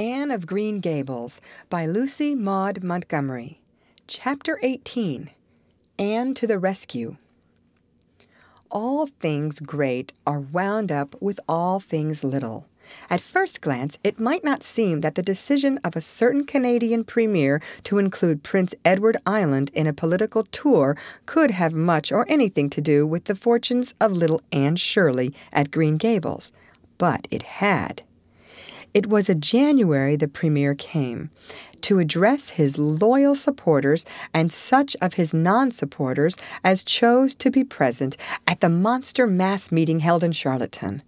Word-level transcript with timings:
Anne 0.00 0.30
of 0.30 0.46
Green 0.46 0.78
Gables 0.78 1.40
by 1.68 1.84
Lucy 1.84 2.36
Maud 2.36 2.84
Montgomery. 2.84 3.58
Chapter 4.06 4.60
18 4.62 5.30
Anne 5.98 6.34
to 6.34 6.46
the 6.46 6.60
Rescue. 6.60 7.16
All 8.70 9.08
things 9.08 9.58
great 9.58 10.12
are 10.24 10.38
wound 10.38 10.92
up 10.92 11.20
with 11.20 11.40
all 11.48 11.80
things 11.80 12.22
little. 12.22 12.66
At 13.10 13.20
first 13.20 13.60
glance, 13.60 13.98
it 14.04 14.20
might 14.20 14.44
not 14.44 14.62
seem 14.62 15.00
that 15.00 15.16
the 15.16 15.22
decision 15.22 15.80
of 15.82 15.96
a 15.96 16.00
certain 16.00 16.44
Canadian 16.44 17.02
premier 17.02 17.60
to 17.82 17.98
include 17.98 18.44
Prince 18.44 18.76
Edward 18.84 19.16
Island 19.26 19.72
in 19.74 19.88
a 19.88 19.92
political 19.92 20.44
tour 20.44 20.96
could 21.26 21.50
have 21.50 21.74
much 21.74 22.12
or 22.12 22.24
anything 22.28 22.70
to 22.70 22.80
do 22.80 23.04
with 23.04 23.24
the 23.24 23.34
fortunes 23.34 23.94
of 24.00 24.12
little 24.12 24.42
Anne 24.52 24.76
Shirley 24.76 25.34
at 25.52 25.72
Green 25.72 25.96
Gables. 25.96 26.52
But 26.98 27.26
it 27.32 27.42
had. 27.42 28.02
It 28.98 29.06
was 29.06 29.28
a 29.28 29.36
January 29.36 30.16
the 30.16 30.26
Premier 30.26 30.74
came 30.74 31.30
to 31.82 32.00
address 32.00 32.50
his 32.50 32.78
loyal 32.78 33.36
supporters 33.36 34.04
and 34.34 34.52
such 34.52 34.96
of 35.00 35.14
his 35.14 35.32
non 35.32 35.70
supporters 35.70 36.36
as 36.64 36.82
chose 36.82 37.36
to 37.36 37.48
be 37.48 37.62
present 37.62 38.16
at 38.48 38.58
the 38.58 38.68
monster 38.68 39.24
mass 39.28 39.70
meeting 39.70 40.00
held 40.00 40.24
in 40.24 40.32
Charlottetown. 40.32 41.02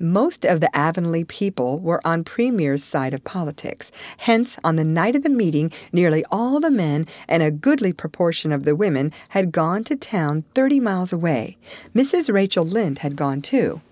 Most 0.00 0.44
of 0.44 0.58
the 0.58 0.76
Avonlea 0.76 1.22
people 1.22 1.78
were 1.78 2.04
on 2.04 2.24
Premier's 2.24 2.82
side 2.82 3.14
of 3.14 3.22
politics. 3.22 3.92
Hence, 4.16 4.58
on 4.64 4.74
the 4.74 4.82
night 4.82 5.14
of 5.14 5.22
the 5.22 5.28
meeting, 5.28 5.70
nearly 5.92 6.24
all 6.32 6.58
the 6.58 6.68
men 6.68 7.06
and 7.28 7.44
a 7.44 7.52
goodly 7.52 7.92
proportion 7.92 8.50
of 8.50 8.64
the 8.64 8.74
women 8.74 9.12
had 9.28 9.52
gone 9.52 9.84
to 9.84 9.94
town 9.94 10.42
30 10.56 10.80
miles 10.80 11.12
away. 11.12 11.56
Mrs. 11.94 12.34
Rachel 12.34 12.64
Lynde 12.64 12.98
had 12.98 13.14
gone 13.14 13.40
too. 13.40 13.82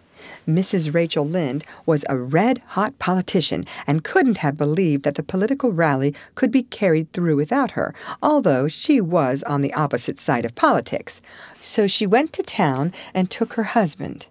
Mrs. 0.48 0.95
Rachel 0.95 1.27
Lynde 1.27 1.62
was 1.84 2.07
a 2.09 2.16
red 2.16 2.62
hot 2.69 2.98
politician 2.98 3.66
and 3.87 4.02
couldn't 4.02 4.39
have 4.39 4.56
believed 4.56 5.05
that 5.05 5.16
the 5.16 5.23
political 5.23 5.73
rally 5.73 6.15
could 6.34 6.51
be 6.51 6.62
carried 6.62 7.12
through 7.12 7.37
without 7.37 7.72
her, 7.72 7.95
although 8.22 8.67
she 8.67 8.98
was 8.98 9.42
on 9.42 9.61
the 9.61 9.75
opposite 9.75 10.19
side 10.19 10.47
of 10.47 10.55
politics. 10.55 11.20
So 11.61 11.87
she 11.87 12.06
went 12.06 12.33
to 12.33 12.42
town 12.42 12.95
and 13.12 13.31
took 13.31 13.53
her 13.55 13.64
husband. 13.64 14.27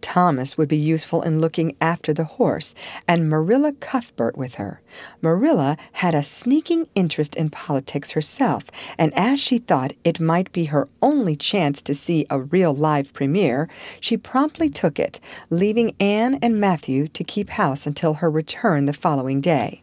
Thomas 0.00 0.56
would 0.56 0.68
be 0.68 0.76
useful 0.76 1.22
in 1.22 1.38
looking 1.38 1.76
after 1.80 2.12
the 2.12 2.24
horse, 2.24 2.74
and 3.06 3.28
Marilla 3.28 3.72
Cuthbert 3.72 4.36
with 4.36 4.56
her. 4.56 4.80
Marilla 5.22 5.76
had 5.92 6.14
a 6.14 6.22
sneaking 6.22 6.88
interest 6.94 7.36
in 7.36 7.50
politics 7.50 8.12
herself, 8.12 8.64
and 8.98 9.12
as 9.14 9.38
she 9.38 9.58
thought 9.58 9.92
it 10.04 10.20
might 10.20 10.52
be 10.52 10.64
her 10.66 10.88
only 11.00 11.36
chance 11.36 11.80
to 11.82 11.94
see 11.94 12.26
a 12.30 12.40
real 12.40 12.74
live 12.74 13.12
premier, 13.12 13.68
she 14.00 14.16
promptly 14.16 14.68
took 14.68 14.98
it, 14.98 15.20
leaving 15.48 15.94
Anne 16.00 16.38
and 16.42 16.60
Matthew 16.60 17.06
to 17.08 17.24
keep 17.24 17.50
house 17.50 17.86
until 17.86 18.14
her 18.14 18.30
return 18.30 18.86
the 18.86 18.92
following 18.92 19.40
day. 19.40 19.82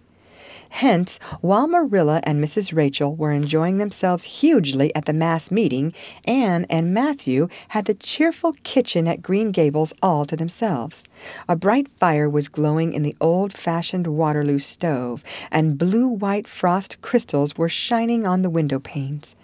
Hence, 0.70 1.20
while 1.42 1.68
Marilla 1.68 2.20
and 2.24 2.44
Mrs. 2.44 2.76
Rachel 2.76 3.16
were 3.16 3.32
enjoying 3.32 3.78
themselves 3.78 4.26
hugely 4.26 4.94
at 4.94 5.06
the 5.06 5.14
mass 5.14 5.50
meeting, 5.50 5.94
Anne 6.26 6.66
and 6.70 6.94
Matthew 6.94 7.48
had 7.70 7.86
the 7.86 7.94
cheerful 7.94 8.54
kitchen 8.64 9.08
at 9.08 9.22
Green 9.22 9.52
Gables 9.52 9.94
all 10.02 10.26
to 10.26 10.36
themselves. 10.36 11.04
A 11.48 11.56
bright 11.56 11.88
fire 11.88 12.30
was 12.30 12.48
glowing 12.48 12.94
in 12.94 13.04
the 13.04 13.16
old 13.22 13.54
fashioned 13.54 14.08
Waterloo 14.08 14.60
stove, 14.60 15.24
and 15.52 15.78
blue 15.78 16.08
white 16.08 16.48
frost 16.48 17.02
crystals 17.02 17.58
were 17.58 17.70
shining 17.70 18.28
on 18.28 18.42
the 18.42 18.50
window 18.50 18.80
panes. 18.80 19.36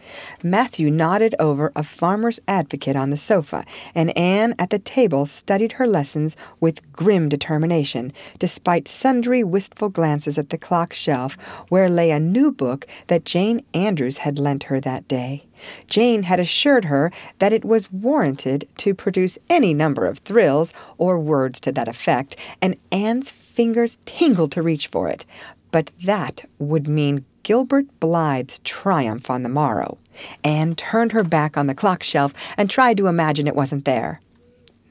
Matthew 0.44 0.92
nodded 0.92 1.36
over 1.40 1.72
a 1.76 1.84
farmer's 1.84 2.40
advocate 2.48 2.96
on 2.96 3.10
the 3.10 3.18
sofa, 3.18 3.66
and 3.96 4.16
Anne 4.18 4.54
at 4.60 4.70
the 4.70 4.80
table 4.80 5.26
studied 5.26 5.74
her 5.74 5.88
lessons 5.88 6.36
with 6.60 6.92
grim 6.92 7.30
determination, 7.30 8.12
despite 8.40 8.88
sundry 8.88 9.44
wistful 9.44 9.90
glances 9.90 10.38
at 10.38 10.50
the 10.50 10.58
clock 10.58 10.94
shelf 10.94 11.12
shelf 11.14 11.38
where 11.69 11.89
lay 11.89 12.09
a 12.09 12.19
new 12.19 12.52
book 12.52 12.88
that 13.08 13.23
Jane 13.23 13.64
Andrews 13.73 14.17
had 14.17 14.39
lent 14.39 14.64
her 14.64 14.80
that 14.80 15.08
day. 15.08 15.45
Jane 15.88 16.23
had 16.23 16.39
assured 16.39 16.86
her 16.86 17.11
that 17.38 17.54
it 17.54 17.64
was 17.64 17.92
warranted 17.92 18.67
to 18.77 18.95
produce 18.95 19.38
any 19.48 19.73
number 19.76 20.08
of 20.08 20.17
thrills, 20.20 20.73
or 20.98 21.20
words 21.20 21.60
to 21.61 21.71
that 21.71 21.88
effect, 21.88 22.36
and 22.64 22.76
Anne's 22.92 23.30
fingers 23.30 23.99
tingled 24.05 24.52
to 24.54 24.64
reach 24.64 24.88
for 24.88 25.08
it. 25.08 25.23
But 25.71 25.92
that 26.04 26.45
would 26.58 26.88
mean 26.88 27.26
Gilbert 27.43 27.86
Blythe's 27.99 28.59
triumph 28.64 29.30
on 29.30 29.43
the 29.43 29.49
morrow. 29.49 29.99
Anne 30.43 30.76
turned 30.76 31.11
her 31.11 31.23
back 31.23 31.58
on 31.58 31.67
the 31.67 31.76
clock 31.76 32.02
shelf 32.02 32.33
and 32.58 32.70
tried 32.70 32.98
to 32.98 33.08
imagine 33.08 33.48
it 33.48 33.55
wasn't 33.55 33.86
there. 33.86 34.20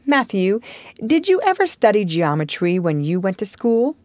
Matthew, 0.07 0.61
did 1.05 1.29
you 1.29 1.41
ever 1.43 1.67
study 1.67 2.05
geometry 2.05 2.79
when 2.79 3.03
you 3.03 3.21
went 3.21 3.39
to 3.39 3.47
school? 3.47 3.97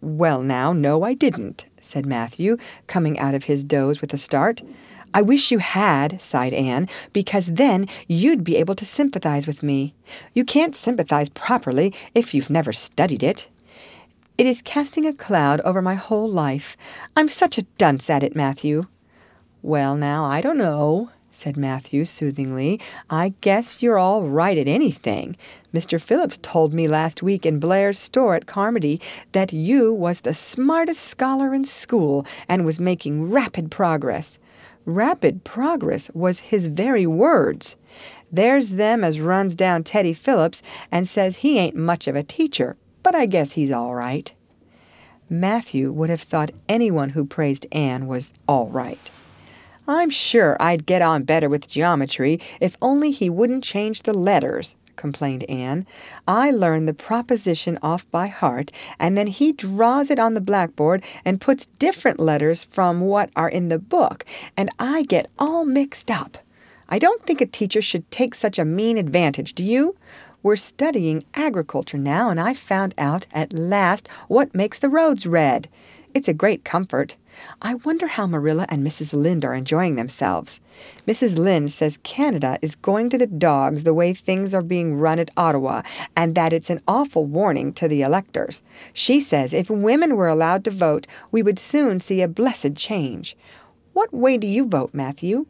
Well, 0.00 0.42
now, 0.42 0.72
no, 0.72 1.02
I 1.02 1.14
didn't, 1.14 1.66
said 1.80 2.06
Matthew, 2.06 2.58
coming 2.86 3.18
out 3.18 3.34
of 3.34 3.44
his 3.44 3.64
doze 3.64 4.00
with 4.00 4.12
a 4.12 4.18
start. 4.18 4.62
I 5.14 5.22
wish 5.22 5.50
you 5.50 5.58
had, 5.58 6.20
sighed 6.20 6.52
Anne, 6.52 6.88
because 7.12 7.54
then 7.54 7.86
you'd 8.06 8.44
be 8.44 8.56
able 8.56 8.74
to 8.74 8.84
sympathize 8.84 9.46
with 9.46 9.62
me. 9.62 9.94
You 10.34 10.44
can't 10.44 10.74
sympathize 10.74 11.30
properly 11.30 11.94
if 12.14 12.34
you've 12.34 12.50
never 12.50 12.72
studied 12.72 13.22
it. 13.22 13.48
It 14.36 14.46
is 14.46 14.60
casting 14.60 15.06
a 15.06 15.14
cloud 15.14 15.62
over 15.62 15.80
my 15.80 15.94
whole 15.94 16.30
life. 16.30 16.76
I'm 17.16 17.28
such 17.28 17.56
a 17.56 17.62
dunce 17.78 18.10
at 18.10 18.22
it, 18.22 18.36
Matthew. 18.36 18.84
Well, 19.62 19.96
now, 19.96 20.24
I 20.24 20.42
don't 20.42 20.58
know, 20.58 21.10
said 21.36 21.56
Matthew 21.56 22.04
soothingly. 22.04 22.80
I 23.10 23.34
guess 23.40 23.82
you're 23.82 23.98
all 23.98 24.22
right 24.22 24.56
at 24.56 24.66
anything. 24.66 25.36
Mr. 25.74 26.00
Phillips 26.00 26.38
told 26.40 26.72
me 26.72 26.88
last 26.88 27.22
week 27.22 27.44
in 27.44 27.60
Blair's 27.60 27.98
store 27.98 28.34
at 28.34 28.46
Carmody 28.46 29.00
that 29.32 29.52
you 29.52 29.92
was 29.92 30.22
the 30.22 30.34
smartest 30.34 31.02
scholar 31.02 31.52
in 31.52 31.64
school 31.64 32.26
and 32.48 32.64
was 32.64 32.80
making 32.80 33.30
rapid 33.30 33.70
progress. 33.70 34.38
Rapid 34.86 35.44
progress 35.44 36.10
was 36.14 36.38
his 36.38 36.68
very 36.68 37.06
words. 37.06 37.76
There's 38.32 38.70
them 38.70 39.04
as 39.04 39.20
runs 39.20 39.54
down 39.54 39.84
Teddy 39.84 40.12
Phillips 40.12 40.62
and 40.90 41.08
says 41.08 41.36
he 41.36 41.58
ain't 41.58 41.76
much 41.76 42.08
of 42.08 42.16
a 42.16 42.22
teacher, 42.22 42.76
but 43.02 43.14
I 43.14 43.26
guess 43.26 43.52
he's 43.52 43.70
all 43.70 43.94
right. 43.94 44.32
Matthew 45.28 45.92
would 45.92 46.08
have 46.08 46.22
thought 46.22 46.52
anyone 46.68 47.10
who 47.10 47.24
praised 47.24 47.66
Anne 47.72 48.06
was 48.06 48.32
all 48.48 48.68
right. 48.68 49.10
I'm 49.88 50.10
sure 50.10 50.56
I'd 50.58 50.84
get 50.84 51.00
on 51.00 51.22
better 51.22 51.48
with 51.48 51.68
geometry 51.68 52.40
if 52.60 52.76
only 52.82 53.12
he 53.12 53.30
wouldn't 53.30 53.62
change 53.62 54.02
the 54.02 54.12
letters, 54.12 54.74
complained 54.96 55.44
Anne. 55.48 55.86
I 56.26 56.50
learn 56.50 56.86
the 56.86 56.94
proposition 56.94 57.78
off 57.82 58.10
by 58.10 58.26
heart, 58.26 58.72
and 58.98 59.16
then 59.16 59.28
he 59.28 59.52
draws 59.52 60.10
it 60.10 60.18
on 60.18 60.34
the 60.34 60.40
blackboard 60.40 61.04
and 61.24 61.40
puts 61.40 61.66
different 61.78 62.18
letters 62.18 62.64
from 62.64 63.00
what 63.00 63.30
are 63.36 63.48
in 63.48 63.68
the 63.68 63.78
book, 63.78 64.24
and 64.56 64.70
I 64.80 65.04
get 65.04 65.28
all 65.38 65.64
mixed 65.64 66.10
up. 66.10 66.38
I 66.88 66.98
don't 66.98 67.24
think 67.24 67.40
a 67.40 67.46
teacher 67.46 67.82
should 67.82 68.10
take 68.10 68.34
such 68.34 68.58
a 68.58 68.64
mean 68.64 68.98
advantage, 68.98 69.54
do 69.54 69.62
you? 69.62 69.96
We're 70.42 70.56
studying 70.56 71.24
agriculture 71.34 71.98
now, 71.98 72.30
and 72.30 72.40
I've 72.40 72.58
found 72.58 72.94
out 72.98 73.26
at 73.32 73.52
last 73.52 74.08
what 74.28 74.54
makes 74.54 74.78
the 74.78 74.88
roads 74.88 75.26
red. 75.26 75.68
It's 76.16 76.28
a 76.28 76.32
great 76.32 76.64
comfort. 76.64 77.14
I 77.60 77.74
wonder 77.74 78.06
how 78.06 78.26
Marilla 78.26 78.64
and 78.70 78.82
Mrs. 78.82 79.12
Lynde 79.12 79.44
are 79.44 79.52
enjoying 79.52 79.96
themselves. 79.96 80.60
Mrs. 81.06 81.36
Lynde 81.36 81.70
says 81.70 81.98
Canada 82.04 82.58
is 82.62 82.74
going 82.74 83.10
to 83.10 83.18
the 83.18 83.26
dogs 83.26 83.84
the 83.84 83.92
way 83.92 84.14
things 84.14 84.54
are 84.54 84.62
being 84.62 84.96
run 84.96 85.18
at 85.18 85.30
Ottawa, 85.36 85.82
and 86.16 86.34
that 86.34 86.54
it's 86.54 86.70
an 86.70 86.80
awful 86.88 87.26
warning 87.26 87.70
to 87.74 87.86
the 87.86 88.00
electors. 88.00 88.62
She 88.94 89.20
says 89.20 89.52
if 89.52 89.68
women 89.68 90.16
were 90.16 90.26
allowed 90.26 90.64
to 90.64 90.70
vote, 90.70 91.06
we 91.32 91.42
would 91.42 91.58
soon 91.58 92.00
see 92.00 92.22
a 92.22 92.28
blessed 92.28 92.74
change. 92.76 93.36
What 93.92 94.14
way 94.14 94.38
do 94.38 94.46
you 94.46 94.66
vote, 94.66 94.94
Matthew? 94.94 95.44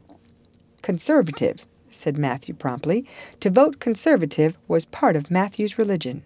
Conservative, 0.81 1.65
said 1.89 2.17
Matthew 2.17 2.53
promptly. 2.53 3.05
To 3.39 3.49
vote 3.49 3.79
conservative 3.79 4.57
was 4.67 4.83
part 4.83 5.15
of 5.15 5.31
Matthew's 5.31 5.77
religion. 5.77 6.25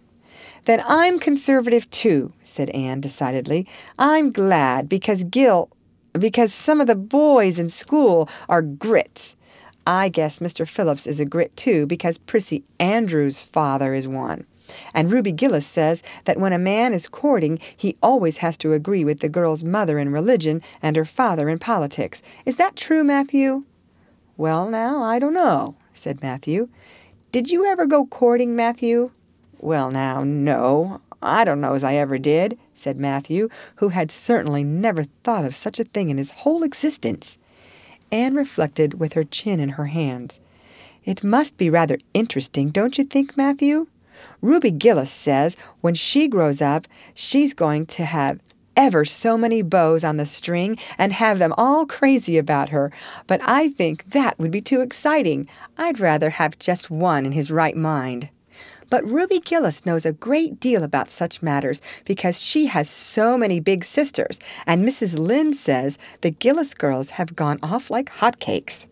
Then 0.66 0.83
I'm 0.88 1.19
conservative 1.19 1.89
too, 1.89 2.33
said 2.44 2.69
Anne 2.69 3.01
decidedly. 3.01 3.67
I'm 3.97 4.31
glad 4.31 4.87
because 4.87 5.23
Gil 5.23 5.69
because 6.13 6.53
some 6.53 6.81
of 6.81 6.87
the 6.87 6.96
boys 6.96 7.58
in 7.58 7.69
school 7.69 8.29
are 8.49 8.61
grits. 8.61 9.35
I 9.87 10.09
guess 10.09 10.40
Mr. 10.40 10.67
Phillips 10.67 11.08
is 11.08 11.19
a 11.19 11.25
grit 11.25 11.55
too 11.55 11.87
because 11.87 12.17
Prissy 12.17 12.63
Andrews' 12.79 13.41
father 13.41 13.93
is 13.93 14.08
one. 14.08 14.46
And 14.93 15.11
Ruby 15.11 15.31
Gillis 15.31 15.67
says 15.67 16.03
that 16.25 16.40
when 16.40 16.53
a 16.53 16.59
man 16.59 16.93
is 16.93 17.08
courting, 17.08 17.59
he 17.75 17.97
always 18.02 18.37
has 18.37 18.55
to 18.58 18.73
agree 18.73 19.03
with 19.03 19.19
the 19.19 19.29
girl's 19.29 19.63
mother 19.63 19.97
in 19.99 20.11
religion 20.11 20.61
and 20.81 20.96
her 20.96 21.05
father 21.05 21.49
in 21.49 21.59
politics. 21.59 22.22
Is 22.46 22.55
that 22.58 22.75
true, 22.75 23.03
Matthew? 23.03 23.63
Well, 24.37 24.69
now, 24.69 25.03
I 25.03 25.19
don't 25.19 25.34
know, 25.34 25.75
said 25.93 26.22
Matthew. 26.22 26.69
Did 27.31 27.49
you 27.49 27.66
ever 27.66 27.85
go 27.85 28.05
courting, 28.05 28.55
Matthew? 28.55 29.11
Well, 29.63 29.91
now, 29.91 30.23
no, 30.23 31.02
I 31.22 31.43
don't 31.43 31.61
know 31.61 31.75
as 31.75 31.84
I 31.84 31.93
ever 31.93 32.17
did, 32.17 32.58
said 32.73 32.97
Matthew, 32.97 33.47
who 33.75 33.90
had 33.90 34.09
certainly 34.09 34.63
never 34.63 35.03
thought 35.23 35.46
of 35.46 35.55
such 35.55 35.79
a 35.79 35.84
thing 35.84 36.09
in 36.09 36.17
his 36.17 36.31
whole 36.31 36.63
existence. 36.63 37.37
Anne 38.11 38.34
reflected 38.34 38.99
with 38.99 39.13
her 39.13 39.23
chin 39.23 39.59
in 39.59 39.69
her 39.69 39.85
hands. 39.85 40.41
It 41.05 41.23
must 41.23 41.58
be 41.58 41.69
rather 41.69 41.99
interesting, 42.16 42.72
don't 42.72 42.97
you 42.97 43.03
think, 43.03 43.37
Matthew? 43.37 43.85
Ruby 44.41 44.72
Gillis 44.72 45.11
says 45.11 45.55
when 45.81 45.93
she 45.93 46.28
grows 46.28 46.59
up, 46.59 46.87
she's 47.13 47.53
going 47.53 47.85
to 47.85 48.05
have 48.05 48.40
ever 48.75 49.05
so 49.05 49.37
many 49.37 49.61
bows 49.61 50.03
on 50.03 50.17
the 50.17 50.25
string 50.25 50.75
and 50.97 51.13
have 51.13 51.37
them 51.37 51.53
all 51.55 51.85
crazy 51.85 52.40
about 52.40 52.69
her, 52.69 52.91
but 53.28 53.41
I 53.43 53.69
think 53.69 54.09
that 54.09 54.40
would 54.40 54.49
be 54.49 54.61
too 54.61 54.81
exciting. 54.81 55.47
I'd 55.78 55.99
rather 55.99 56.31
have 56.31 56.58
just 56.58 56.90
one 56.90 57.28
in 57.28 57.31
his 57.31 57.52
right 57.52 57.78
mind. 57.78 58.29
But 58.91 59.09
Ruby 59.09 59.40
Gillis 59.40 59.85
knows 59.85 60.05
a 60.05 60.11
great 60.11 60.59
deal 60.59 60.84
about 60.84 61.09
such 61.09 61.41
matters 61.41 61.82
because 62.03 62.41
she 62.41 62.66
has 62.66 62.90
so 62.90 63.38
many 63.38 63.61
big 63.61 63.85
sisters, 63.85 64.38
and 64.67 64.85
Mrs. 64.85 65.17
Lynde 65.17 65.55
says 65.55 65.97
the 66.20 66.29
Gillis 66.29 66.73
girls 66.73 67.11
have 67.11 67.34
gone 67.34 67.58
off 67.64 67.90
like 67.90 68.11
hotcakes. 68.11 68.88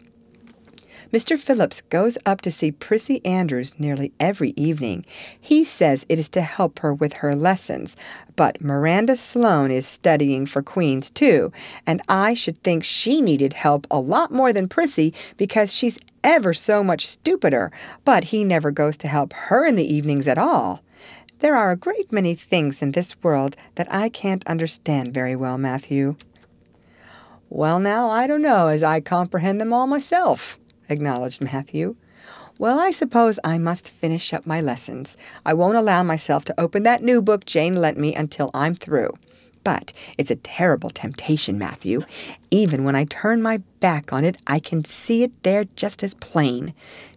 Mr. 1.12 1.40
Phillips 1.40 1.82
goes 1.90 2.20
up 2.28 2.40
to 2.42 2.52
see 2.52 2.72
Prissy 2.72 3.26
Andrews 3.26 3.74
nearly 3.80 4.12
every 4.20 4.54
evening. 4.56 5.04
He 5.42 5.64
says 5.64 6.06
it 6.08 6.20
is 6.20 6.30
to 6.30 6.42
help 6.42 6.80
her 6.80 6.94
with 6.94 7.14
her 7.14 7.34
lessons, 7.34 7.96
but 8.36 8.62
Miranda 8.62 9.16
Sloane 9.16 9.72
is 9.72 9.88
studying 9.88 10.46
for 10.46 10.62
Queen's 10.62 11.10
too, 11.10 11.52
and 11.88 12.00
I 12.08 12.36
should 12.36 12.62
think 12.62 12.84
she 12.84 13.22
needed 13.22 13.54
help 13.54 13.88
a 13.90 14.00
lot 14.00 14.32
more 14.32 14.54
than 14.54 14.68
Prissy 14.68 15.12
because 15.36 15.74
she's 15.74 15.98
ever 16.24 16.54
so 16.54 16.84
much 16.84 17.08
stupider, 17.08 17.72
but 18.06 18.26
he 18.26 18.44
never 18.44 18.70
goes 18.70 18.96
to 18.98 19.08
help 19.08 19.34
her 19.34 19.66
in 19.66 19.76
the 19.76 19.92
evenings 19.92 20.28
at 20.28 20.38
all. 20.38 20.84
There 21.40 21.56
are 21.56 21.72
a 21.72 21.76
great 21.76 22.12
many 22.12 22.36
things 22.36 22.84
in 22.84 22.92
this 22.92 23.16
world 23.24 23.56
that 23.76 23.92
I 23.92 24.10
can't 24.10 24.46
understand 24.48 25.12
very 25.12 25.36
well, 25.36 25.58
Matthew. 25.58 26.18
Well, 27.50 27.80
now, 27.80 28.10
I 28.10 28.28
don't 28.28 28.44
know 28.44 28.68
as 28.68 28.84
I 28.84 29.00
comprehend 29.00 29.60
them 29.60 29.74
all 29.74 29.88
myself, 29.88 30.60
acknowledged 30.90 31.42
Matthew. 31.44 31.96
Well, 32.58 32.80
I 32.80 32.92
suppose 32.92 33.40
I 33.44 33.58
must 33.58 33.90
finish 33.90 34.34
up 34.34 34.46
my 34.46 34.60
lessons. 34.60 35.16
I 35.46 35.54
won't 35.54 35.78
allow 35.78 36.04
myself 36.04 36.44
to 36.46 36.60
open 36.60 36.84
that 36.84 37.02
new 37.02 37.22
book 37.22 37.46
Jane 37.46 37.76
lent 37.76 37.98
me 37.98 38.14
until 38.14 38.52
I'm 38.54 38.76
through. 38.76 39.14
But 39.64 39.94
it's 40.18 40.32
a 40.32 40.36
terrible 40.36 40.90
temptation, 40.90 41.58
Matthew. 41.58 42.02
Even 42.52 42.84
when 42.84 42.96
I 42.96 43.06
turn 43.06 43.42
my 43.42 43.58
back 43.80 44.14
on 44.14 44.24
it, 44.26 44.38
I 44.48 44.60
can 44.60 44.86
see 44.86 45.24
it 45.24 45.32
there 45.44 45.66
just 45.76 46.04
as 46.04 46.14
plain. 46.16 46.74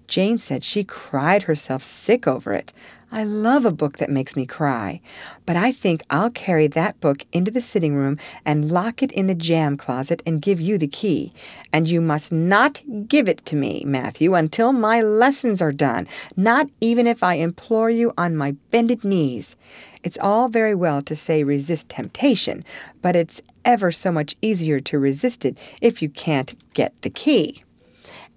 Jane 0.08 0.38
said 0.38 0.62
she 0.62 0.84
cried 0.84 1.44
herself 1.44 1.82
sick 1.82 2.26
over 2.26 2.52
it. 2.52 2.72
I 3.14 3.24
love 3.24 3.66
a 3.66 3.72
book 3.72 3.98
that 3.98 4.10
makes 4.10 4.36
me 4.36 4.46
cry. 4.46 5.00
But 5.44 5.56
I 5.56 5.70
think 5.70 6.02
I'll 6.08 6.30
carry 6.30 6.66
that 6.66 6.98
book 7.00 7.26
into 7.32 7.50
the 7.50 7.60
sitting 7.60 7.94
room 7.94 8.18
and 8.44 8.70
lock 8.70 9.02
it 9.02 9.12
in 9.12 9.26
the 9.26 9.34
jam 9.34 9.76
closet 9.76 10.22
and 10.24 10.40
give 10.40 10.60
you 10.60 10.78
the 10.78 10.88
key. 10.88 11.32
And 11.74 11.88
you 11.88 12.00
must 12.00 12.32
not 12.32 12.80
give 13.06 13.28
it 13.28 13.44
to 13.46 13.56
me, 13.56 13.84
Matthew, 13.86 14.34
until 14.34 14.72
my 14.72 15.02
lessons 15.02 15.60
are 15.60 15.72
done, 15.72 16.08
not 16.36 16.68
even 16.80 17.06
if 17.06 17.22
I 17.22 17.34
implore 17.34 17.90
you 17.90 18.12
on 18.16 18.34
my 18.34 18.52
bended 18.70 19.04
knees. 19.04 19.56
It's 20.02 20.18
all 20.18 20.48
very 20.48 20.74
well 20.74 21.02
to 21.02 21.14
say 21.14 21.44
resist 21.44 21.88
temptation, 21.88 22.64
but 23.00 23.14
it's 23.14 23.42
ever 23.64 23.92
so 23.92 24.10
much 24.10 24.36
easier 24.42 24.80
to 24.80 24.98
resist 24.98 25.44
it 25.44 25.56
if 25.80 26.02
you 26.02 26.08
can't 26.08 26.54
get 26.74 27.02
the 27.02 27.10
key. 27.10 27.62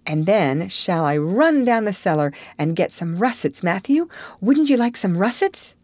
And 0.06 0.28
then 0.28 0.70
shall 0.70 1.04
I 1.06 1.18
run 1.18 1.64
down 1.64 1.86
the 1.86 1.94
cellar 1.94 2.32
and 2.60 2.76
get 2.76 2.92
some 2.92 3.18
russets, 3.18 3.64
Matthew? 3.64 4.08
Wouldn't 4.40 4.70
you 4.70 4.78
like 4.78 4.96
some 4.96 5.18
russets? 5.18 5.76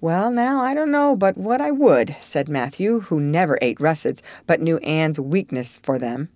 Well, 0.00 0.30
now, 0.30 0.60
I 0.60 0.74
don't 0.74 0.90
know 0.90 1.16
but 1.16 1.38
what 1.38 1.62
I 1.62 1.70
would, 1.70 2.14
said 2.20 2.50
Matthew, 2.50 3.00
who 3.00 3.18
never 3.18 3.58
ate 3.62 3.80
russets, 3.80 4.22
but 4.46 4.60
knew 4.60 4.76
Anne's 4.78 5.18
weakness 5.18 5.78
for 5.78 5.98
them. 5.98 6.28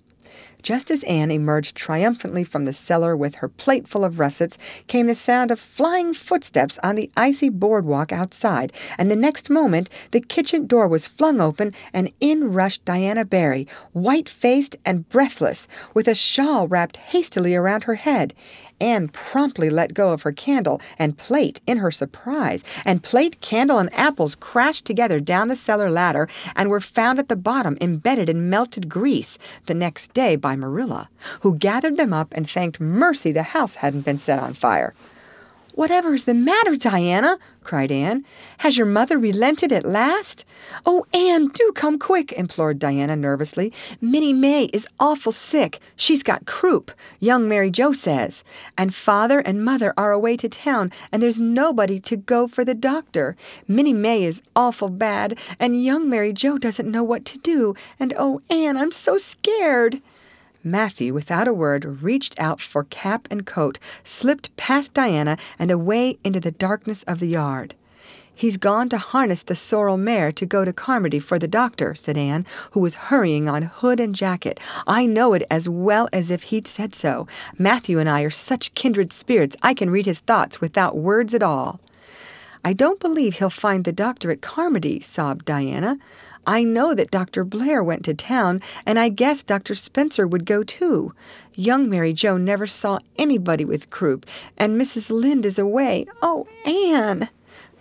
Just 0.62 0.90
as 0.90 1.02
Anne 1.04 1.30
emerged 1.30 1.74
triumphantly 1.74 2.44
from 2.44 2.64
the 2.64 2.72
cellar 2.72 3.16
with 3.16 3.36
her 3.36 3.48
plate 3.48 3.88
full 3.88 4.04
of 4.04 4.18
russets, 4.18 4.58
came 4.86 5.06
the 5.06 5.14
sound 5.14 5.50
of 5.50 5.58
flying 5.58 6.12
footsteps 6.12 6.78
on 6.82 6.96
the 6.96 7.10
icy 7.16 7.48
boardwalk 7.48 8.12
outside, 8.12 8.72
and 8.98 9.10
the 9.10 9.16
next 9.16 9.48
moment 9.48 9.88
the 10.10 10.20
kitchen 10.20 10.66
door 10.66 10.86
was 10.86 11.06
flung 11.06 11.40
open 11.40 11.72
and 11.92 12.10
in 12.20 12.52
rushed 12.52 12.84
Diana 12.84 13.24
Barry, 13.24 13.66
white 13.92 14.28
faced 14.28 14.76
and 14.84 15.08
breathless, 15.08 15.66
with 15.94 16.08
a 16.08 16.14
shawl 16.14 16.68
wrapped 16.68 16.98
hastily 16.98 17.54
around 17.54 17.84
her 17.84 17.94
head. 17.94 18.34
Anne 18.80 19.08
promptly 19.08 19.68
let 19.68 19.92
go 19.94 20.12
of 20.12 20.22
her 20.22 20.32
candle 20.32 20.80
and 20.98 21.18
plate 21.18 21.60
in 21.66 21.78
her 21.78 21.90
surprise, 21.90 22.64
and 22.84 23.02
plate, 23.02 23.40
candle, 23.40 23.78
and 23.78 23.92
apples 23.94 24.34
crashed 24.34 24.84
together 24.84 25.20
down 25.20 25.48
the 25.48 25.56
cellar 25.56 25.90
ladder 25.90 26.28
and 26.56 26.70
were 26.70 26.80
found 26.80 27.18
at 27.18 27.28
the 27.28 27.36
bottom 27.36 27.76
embedded 27.80 28.28
in 28.28 28.48
melted 28.48 28.88
grease 28.88 29.38
the 29.66 29.74
next 29.74 30.12
day 30.14 30.34
by 30.50 30.56
Marilla, 30.56 31.08
who 31.42 31.54
gathered 31.54 31.96
them 31.96 32.12
up 32.12 32.34
and 32.34 32.50
thanked 32.50 32.80
mercy 32.80 33.30
the 33.30 33.54
house 33.54 33.76
hadn't 33.76 34.04
been 34.04 34.18
set 34.18 34.40
on 34.40 34.52
fire. 34.52 34.92
Whatever 35.74 36.12
is 36.12 36.24
the 36.24 36.34
matter, 36.34 36.74
Diana? 36.74 37.38
cried 37.62 37.92
Anne. 37.92 38.24
Has 38.58 38.76
your 38.76 38.86
mother 38.86 39.16
relented 39.16 39.70
at 39.70 39.84
last? 39.84 40.44
Oh, 40.84 41.06
Anne, 41.14 41.48
do 41.48 41.70
come 41.72 42.00
quick, 42.00 42.32
implored 42.32 42.80
Diana 42.80 43.14
nervously. 43.14 43.72
Minnie 44.00 44.32
May 44.32 44.64
is 44.72 44.88
awful 44.98 45.30
sick. 45.30 45.78
She's 45.94 46.24
got 46.24 46.46
croup, 46.46 46.90
young 47.20 47.48
Mary 47.48 47.70
Joe 47.70 47.92
says. 47.92 48.42
And 48.76 48.92
father 48.92 49.38
and 49.38 49.64
mother 49.64 49.94
are 49.96 50.10
away 50.10 50.36
to 50.38 50.48
town, 50.48 50.90
and 51.12 51.22
there's 51.22 51.38
nobody 51.38 52.00
to 52.00 52.16
go 52.16 52.48
for 52.48 52.64
the 52.64 52.74
doctor. 52.74 53.36
Minnie 53.68 53.92
May 53.92 54.24
is 54.24 54.42
awful 54.56 54.88
bad, 54.88 55.38
and 55.60 55.82
young 55.82 56.10
Mary 56.10 56.32
Joe 56.32 56.58
doesn't 56.58 56.90
know 56.90 57.04
what 57.04 57.24
to 57.26 57.38
do. 57.38 57.76
And 58.00 58.12
oh, 58.18 58.40
Anne, 58.50 58.76
I'm 58.76 58.90
so 58.90 59.16
scared. 59.16 60.02
Matthew, 60.62 61.14
without 61.14 61.48
a 61.48 61.54
word, 61.54 62.02
reached 62.02 62.38
out 62.38 62.60
for 62.60 62.84
cap 62.84 63.26
and 63.30 63.46
coat, 63.46 63.78
slipped 64.04 64.54
past 64.56 64.92
Diana, 64.92 65.38
and 65.58 65.70
away 65.70 66.18
into 66.22 66.40
the 66.40 66.50
darkness 66.50 67.02
of 67.04 67.18
the 67.18 67.28
yard. 67.28 67.74
He's 68.34 68.56
gone 68.56 68.88
to 68.88 68.98
harness 68.98 69.42
the 69.42 69.54
sorrel 69.54 69.98
mare 69.98 70.32
to 70.32 70.46
go 70.46 70.64
to 70.64 70.72
Carmody 70.72 71.18
for 71.18 71.38
the 71.38 71.46
doctor, 71.46 71.94
said 71.94 72.16
Anne, 72.16 72.46
who 72.70 72.80
was 72.80 72.94
hurrying 72.94 73.48
on 73.48 73.62
hood 73.62 74.00
and 74.00 74.14
jacket. 74.14 74.58
I 74.86 75.04
know 75.04 75.34
it 75.34 75.42
as 75.50 75.68
well 75.68 76.08
as 76.12 76.30
if 76.30 76.44
he'd 76.44 76.66
said 76.66 76.94
so. 76.94 77.26
Matthew 77.58 77.98
and 77.98 78.08
I 78.08 78.22
are 78.22 78.30
such 78.30 78.74
kindred 78.74 79.12
spirits, 79.12 79.56
I 79.62 79.74
can 79.74 79.90
read 79.90 80.06
his 80.06 80.20
thoughts 80.20 80.60
without 80.60 80.96
words 80.96 81.34
at 81.34 81.42
all. 81.42 81.80
I 82.64 82.72
don't 82.74 83.00
believe 83.00 83.34
he'll 83.34 83.50
find 83.50 83.84
the 83.84 83.92
doctor 83.92 84.30
at 84.30 84.42
Carmody, 84.42 85.00
sobbed 85.00 85.44
Diana. 85.44 85.98
I 86.46 86.64
know 86.64 86.94
that 86.94 87.10
Dr. 87.10 87.44
Blair 87.44 87.82
went 87.82 88.04
to 88.06 88.14
town, 88.14 88.60
and 88.86 88.98
I 88.98 89.08
guess 89.08 89.42
Dr. 89.42 89.74
Spencer 89.74 90.26
would 90.26 90.44
go 90.46 90.62
too. 90.62 91.14
Young 91.56 91.88
Mary 91.88 92.12
Joe 92.12 92.36
never 92.36 92.66
saw 92.66 92.98
anybody 93.18 93.64
with 93.64 93.90
croup, 93.90 94.26
and 94.56 94.80
Mrs. 94.80 95.10
Lynde 95.10 95.46
is 95.46 95.58
away. 95.58 96.06
Oh, 96.22 96.46
Anne! 96.64 97.28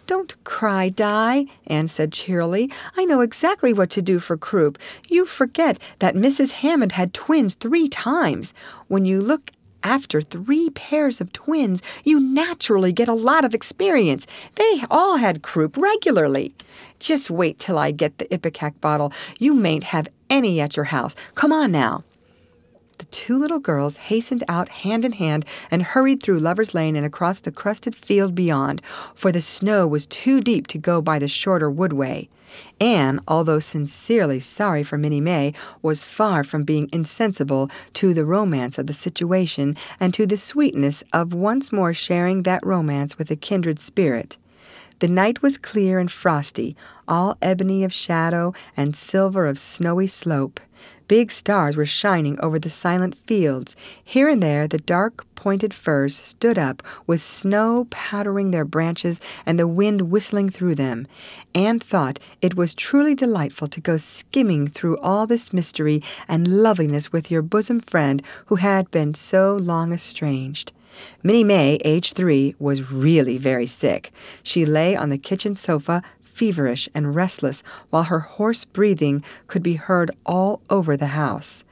Don't 0.09 0.43
cry, 0.43 0.89
Di, 0.89 1.45
Anne 1.67 1.87
said 1.87 2.11
cheerily. 2.11 2.71
I 2.97 3.05
know 3.05 3.21
exactly 3.21 3.73
what 3.73 3.91
to 3.91 4.01
do 4.01 4.17
for 4.17 4.35
croup. 4.37 4.79
You 5.07 5.23
forget 5.23 5.77
that 5.99 6.15
Mrs. 6.15 6.51
Hammond 6.53 6.93
had 6.93 7.13
twins 7.13 7.53
three 7.53 7.87
times. 7.87 8.51
When 8.87 9.05
you 9.05 9.21
look 9.21 9.51
after 9.83 10.21
three 10.21 10.69
pairs 10.71 11.21
of 11.21 11.31
twins, 11.33 11.81
you 12.03 12.19
naturally 12.19 12.91
get 12.91 13.07
a 13.07 13.13
lot 13.13 13.45
of 13.45 13.53
experience. 13.53 14.27
They 14.55 14.83
all 14.89 15.17
had 15.17 15.41
croup 15.41 15.77
regularly. 15.77 16.53
Just 16.99 17.29
wait 17.29 17.59
till 17.59 17.77
I 17.77 17.91
get 17.91 18.17
the 18.17 18.33
Ipecac 18.33 18.79
bottle. 18.81 19.13
You 19.37 19.53
mayn't 19.53 19.85
have 19.85 20.09
any 20.29 20.59
at 20.59 20.75
your 20.75 20.85
house. 20.85 21.15
Come 21.35 21.51
on 21.51 21.71
now. 21.71 22.03
The 22.99 23.05
two 23.05 23.37
little 23.37 23.59
girls 23.59 23.95
hastened 23.95 24.43
out 24.49 24.67
hand 24.67 25.05
in 25.05 25.13
hand 25.13 25.45
and 25.71 25.81
hurried 25.81 26.21
through 26.21 26.39
Lover's 26.39 26.73
Lane 26.73 26.97
and 26.97 27.05
across 27.05 27.39
the 27.39 27.51
crusted 27.51 27.95
field 27.95 28.35
beyond, 28.35 28.81
for 29.15 29.31
the 29.31 29.41
snow 29.41 29.87
was 29.87 30.05
too 30.05 30.41
deep 30.41 30.67
to 30.67 30.77
go 30.77 31.01
by 31.01 31.17
the 31.17 31.29
shorter 31.29 31.71
woodway. 31.71 32.27
Anne, 32.79 33.19
although 33.27 33.59
sincerely 33.59 34.39
sorry 34.39 34.83
for 34.83 34.97
Minnie 34.97 35.21
May, 35.21 35.53
was 35.81 36.03
far 36.03 36.43
from 36.43 36.63
being 36.63 36.89
insensible 36.91 37.69
to 37.93 38.13
the 38.13 38.25
romance 38.25 38.77
of 38.77 38.87
the 38.87 38.93
situation 38.93 39.75
and 39.99 40.13
to 40.13 40.25
the 40.25 40.37
sweetness 40.37 41.03
of 41.13 41.33
once 41.33 41.71
more 41.71 41.93
sharing 41.93 42.43
that 42.43 42.65
romance 42.65 43.17
with 43.17 43.29
a 43.31 43.35
kindred 43.35 43.79
spirit. 43.79 44.37
The 44.99 45.07
night 45.07 45.41
was 45.41 45.57
clear 45.57 45.97
and 45.97 46.11
frosty, 46.11 46.75
all 47.07 47.37
ebony 47.41 47.85
of 47.85 47.93
shadow 47.93 48.53
and 48.75 48.95
silver 48.95 49.45
of 49.45 49.57
snowy 49.57 50.07
slope. 50.07 50.59
Big 51.09 51.31
stars 51.31 51.75
were 51.75 51.87
shining 51.87 52.39
over 52.39 52.59
the 52.59 52.69
silent 52.69 53.15
fields. 53.15 53.75
Here 54.03 54.29
and 54.29 54.43
there 54.43 54.67
the 54.67 54.77
dark 54.77 55.25
pointed 55.33 55.73
firs 55.73 56.15
stood 56.15 56.55
up, 56.59 56.83
with 57.07 57.19
snow 57.19 57.87
powdering 57.89 58.51
their 58.51 58.63
branches 58.63 59.19
and 59.43 59.57
the 59.57 59.67
wind 59.67 60.11
whistling 60.11 60.51
through 60.51 60.75
them. 60.75 61.07
Anne 61.55 61.79
thought 61.79 62.19
it 62.43 62.55
was 62.55 62.75
truly 62.75 63.15
delightful 63.15 63.67
to 63.69 63.81
go 63.81 63.97
skimming 63.97 64.67
through 64.67 64.99
all 64.99 65.25
this 65.25 65.51
mystery 65.51 66.03
and 66.27 66.61
loveliness 66.61 67.11
with 67.11 67.31
your 67.31 67.41
bosom 67.41 67.79
friend 67.79 68.21
who 68.45 68.57
had 68.57 68.91
been 68.91 69.15
so 69.15 69.55
long 69.55 69.91
estranged. 69.91 70.73
Minnie 71.23 71.43
May, 71.43 71.79
age 71.85 72.13
three, 72.13 72.55
was 72.59 72.91
really 72.91 73.37
very 73.37 73.65
sick. 73.65 74.11
She 74.43 74.65
lay 74.65 74.95
on 74.95 75.09
the 75.09 75.17
kitchen 75.17 75.55
sofa, 75.55 76.01
feverish 76.39 76.87
and 76.95 77.13
restless, 77.13 77.61
while 77.89 78.03
her 78.03 78.21
hoarse 78.21 78.63
breathing 78.63 79.21
could 79.47 79.61
be 79.61 79.73
heard 79.73 80.09
all 80.25 80.61
over 80.69 80.95
the 80.95 81.07
house. 81.07 81.65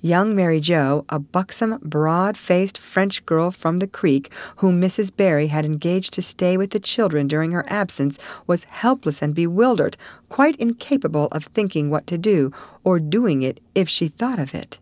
Young 0.00 0.36
Mary 0.36 0.60
Joe, 0.60 1.04
a 1.08 1.18
buxom, 1.18 1.80
broad 1.82 2.36
faced 2.36 2.78
French 2.78 3.26
girl 3.26 3.50
from 3.50 3.78
the 3.78 3.88
creek, 3.88 4.32
whom 4.56 4.80
Mrs. 4.80 5.16
Barry 5.16 5.48
had 5.48 5.64
engaged 5.64 6.12
to 6.14 6.22
stay 6.22 6.56
with 6.56 6.70
the 6.70 6.78
children 6.78 7.26
during 7.26 7.50
her 7.50 7.64
absence, 7.66 8.16
was 8.46 8.64
helpless 8.64 9.22
and 9.22 9.34
bewildered, 9.34 9.96
quite 10.28 10.54
incapable 10.56 11.26
of 11.32 11.44
thinking 11.46 11.90
what 11.90 12.06
to 12.06 12.16
do, 12.16 12.52
or 12.84 13.00
doing 13.00 13.42
it 13.42 13.60
if 13.74 13.88
she 13.88 14.06
thought 14.06 14.38
of 14.38 14.54
it. 14.54 14.78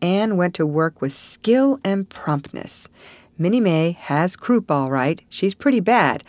Anne 0.00 0.38
went 0.38 0.54
to 0.54 0.66
work 0.66 1.02
with 1.02 1.12
skill 1.12 1.78
and 1.84 2.08
promptness. 2.08 2.88
Minnie 3.36 3.60
May 3.60 3.92
has 3.92 4.36
croup 4.36 4.70
all 4.70 4.90
right. 4.90 5.20
She's 5.28 5.54
pretty 5.54 5.80
bad, 5.80 6.24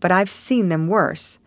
but 0.00 0.10
I've 0.10 0.30
seen 0.30 0.70
them 0.70 0.88
worse. 0.88 1.38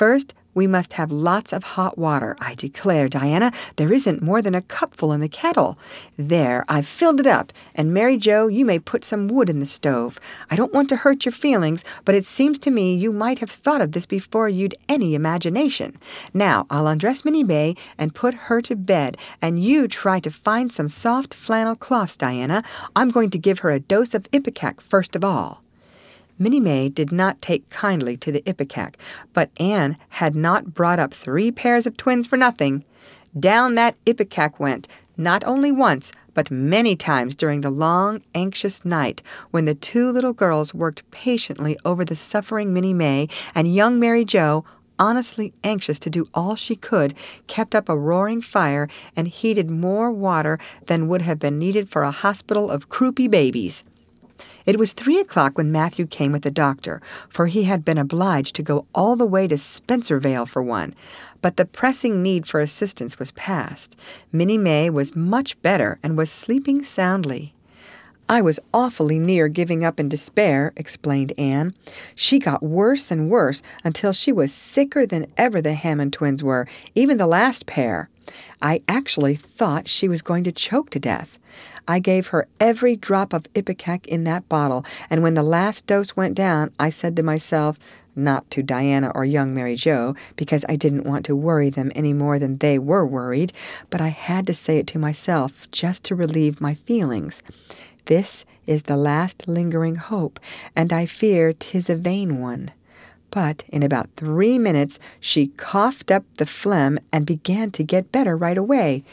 First, 0.00 0.32
we 0.54 0.66
must 0.66 0.94
have 0.94 1.12
lots 1.12 1.52
of 1.52 1.62
hot 1.62 1.98
water. 1.98 2.34
I 2.40 2.54
declare, 2.54 3.06
Diana, 3.06 3.52
there 3.76 3.92
isn't 3.92 4.22
more 4.22 4.40
than 4.40 4.54
a 4.54 4.62
cupful 4.62 5.12
in 5.12 5.20
the 5.20 5.28
kettle. 5.28 5.78
There, 6.16 6.64
I've 6.70 6.86
filled 6.86 7.20
it 7.20 7.26
up. 7.26 7.52
And 7.74 7.92
Mary 7.92 8.16
Joe, 8.16 8.46
you 8.46 8.64
may 8.64 8.78
put 8.78 9.04
some 9.04 9.28
wood 9.28 9.50
in 9.50 9.60
the 9.60 9.66
stove. 9.66 10.18
I 10.50 10.56
don't 10.56 10.72
want 10.72 10.88
to 10.88 10.96
hurt 10.96 11.26
your 11.26 11.32
feelings, 11.32 11.84
but 12.06 12.14
it 12.14 12.24
seems 12.24 12.58
to 12.60 12.70
me 12.70 12.94
you 12.94 13.12
might 13.12 13.40
have 13.40 13.50
thought 13.50 13.82
of 13.82 13.92
this 13.92 14.06
before 14.06 14.48
you'd 14.48 14.74
any 14.88 15.14
imagination. 15.14 15.98
Now, 16.32 16.66
I'll 16.70 16.86
undress 16.86 17.22
Minnie 17.22 17.44
May 17.44 17.74
and 17.98 18.14
put 18.14 18.48
her 18.48 18.62
to 18.62 18.76
bed, 18.76 19.18
and 19.42 19.62
you 19.62 19.86
try 19.86 20.18
to 20.20 20.30
find 20.30 20.72
some 20.72 20.88
soft 20.88 21.34
flannel 21.34 21.76
cloths, 21.76 22.16
Diana. 22.16 22.64
I'm 22.96 23.10
going 23.10 23.28
to 23.28 23.38
give 23.38 23.58
her 23.58 23.68
a 23.68 23.80
dose 23.80 24.14
of 24.14 24.26
ipecac 24.32 24.80
first 24.80 25.14
of 25.14 25.22
all. 25.22 25.62
Minnie 26.42 26.58
May 26.58 26.88
did 26.88 27.12
not 27.12 27.42
take 27.42 27.68
kindly 27.68 28.16
to 28.16 28.32
the 28.32 28.42
ipecac, 28.46 28.94
but 29.34 29.50
Anne 29.60 29.98
had 30.08 30.34
not 30.34 30.72
brought 30.72 30.98
up 30.98 31.12
three 31.12 31.50
pairs 31.50 31.86
of 31.86 31.98
twins 31.98 32.26
for 32.26 32.38
nothing. 32.38 32.82
Down 33.38 33.74
that 33.74 33.94
ipecac 34.06 34.58
went, 34.58 34.88
not 35.18 35.44
only 35.44 35.70
once, 35.70 36.12
but 36.32 36.50
many 36.50 36.96
times 36.96 37.36
during 37.36 37.60
the 37.60 37.68
long, 37.68 38.22
anxious 38.34 38.86
night 38.86 39.22
when 39.50 39.66
the 39.66 39.74
two 39.74 40.10
little 40.10 40.32
girls 40.32 40.72
worked 40.72 41.08
patiently 41.10 41.76
over 41.84 42.06
the 42.06 42.16
suffering 42.16 42.72
Minnie 42.72 42.94
May, 42.94 43.28
and 43.54 43.74
young 43.74 44.00
Mary 44.00 44.24
Joe, 44.24 44.64
honestly 44.98 45.52
anxious 45.62 45.98
to 45.98 46.08
do 46.08 46.26
all 46.32 46.56
she 46.56 46.74
could, 46.74 47.12
kept 47.48 47.74
up 47.74 47.90
a 47.90 47.98
roaring 47.98 48.40
fire 48.40 48.88
and 49.14 49.28
heated 49.28 49.68
more 49.68 50.10
water 50.10 50.58
than 50.86 51.06
would 51.06 51.20
have 51.20 51.38
been 51.38 51.58
needed 51.58 51.90
for 51.90 52.02
a 52.02 52.10
hospital 52.10 52.70
of 52.70 52.88
croupy 52.88 53.28
babies. 53.28 53.84
It 54.66 54.78
was 54.78 54.92
three 54.92 55.18
o'clock 55.18 55.56
when 55.56 55.72
Matthew 55.72 56.06
came 56.06 56.32
with 56.32 56.42
the 56.42 56.50
doctor, 56.50 57.00
for 57.28 57.46
he 57.46 57.64
had 57.64 57.84
been 57.84 57.98
obliged 57.98 58.54
to 58.56 58.62
go 58.62 58.86
all 58.94 59.16
the 59.16 59.26
way 59.26 59.48
to 59.48 59.56
Spencervale 59.56 60.48
for 60.48 60.62
one. 60.62 60.94
But 61.42 61.56
the 61.56 61.64
pressing 61.64 62.22
need 62.22 62.46
for 62.46 62.60
assistance 62.60 63.18
was 63.18 63.32
past. 63.32 63.96
Minnie 64.32 64.58
May 64.58 64.90
was 64.90 65.16
much 65.16 65.60
better 65.62 65.98
and 66.02 66.16
was 66.16 66.30
sleeping 66.30 66.82
soundly. 66.82 67.54
I 68.30 68.42
was 68.42 68.60
awfully 68.72 69.18
near 69.18 69.48
giving 69.48 69.82
up 69.84 69.98
in 69.98 70.08
despair, 70.08 70.72
explained 70.76 71.32
Anne. 71.36 71.74
She 72.14 72.38
got 72.38 72.62
worse 72.62 73.10
and 73.10 73.28
worse 73.28 73.60
until 73.82 74.12
she 74.12 74.30
was 74.30 74.54
sicker 74.54 75.04
than 75.04 75.26
ever 75.36 75.60
the 75.60 75.74
Hammond 75.74 76.12
twins 76.12 76.40
were, 76.40 76.68
even 76.94 77.18
the 77.18 77.26
last 77.26 77.66
pair. 77.66 78.08
I 78.62 78.82
actually 78.88 79.34
thought 79.34 79.88
she 79.88 80.08
was 80.08 80.22
going 80.22 80.44
to 80.44 80.52
choke 80.52 80.90
to 80.90 80.98
death. 80.98 81.38
I 81.88 81.98
gave 81.98 82.28
her 82.28 82.46
every 82.58 82.96
drop 82.96 83.32
of 83.32 83.52
ipecac 83.54 84.06
in 84.06 84.24
that 84.24 84.48
bottle, 84.48 84.84
and 85.08 85.22
when 85.22 85.34
the 85.34 85.42
last 85.42 85.86
dose 85.86 86.16
went 86.16 86.34
down, 86.34 86.70
I 86.78 86.90
said 86.90 87.16
to 87.16 87.22
myself, 87.22 87.78
not 88.16 88.50
to 88.50 88.62
Diana 88.62 89.10
or 89.14 89.24
young 89.24 89.54
Mary 89.54 89.76
Joe, 89.76 90.14
because 90.36 90.64
I 90.68 90.76
didn't 90.76 91.06
want 91.06 91.24
to 91.26 91.36
worry 91.36 91.70
them 91.70 91.90
any 91.94 92.12
more 92.12 92.38
than 92.38 92.58
they 92.58 92.78
were 92.78 93.06
worried, 93.06 93.52
but 93.88 94.00
I 94.00 94.08
had 94.08 94.46
to 94.46 94.54
say 94.54 94.78
it 94.78 94.86
to 94.88 94.98
myself 94.98 95.70
just 95.70 96.04
to 96.04 96.14
relieve 96.14 96.60
my 96.60 96.74
feelings. 96.74 97.42
This 98.06 98.44
is 98.66 98.84
the 98.84 98.96
last 98.96 99.48
lingering 99.48 99.96
hope, 99.96 100.40
and 100.76 100.92
I 100.92 101.06
fear 101.06 101.52
'tis 101.52 101.88
a 101.88 101.96
vain 101.96 102.40
one. 102.40 102.70
But 103.30 103.64
in 103.68 103.82
about 103.82 104.10
three 104.16 104.58
minutes 104.58 104.98
she 105.20 105.48
coughed 105.56 106.10
up 106.10 106.24
the 106.38 106.46
phlegm 106.46 106.98
and 107.12 107.24
began 107.24 107.70
to 107.72 107.84
get 107.84 108.12
better 108.12 108.36
right 108.36 108.58
away. 108.58 109.04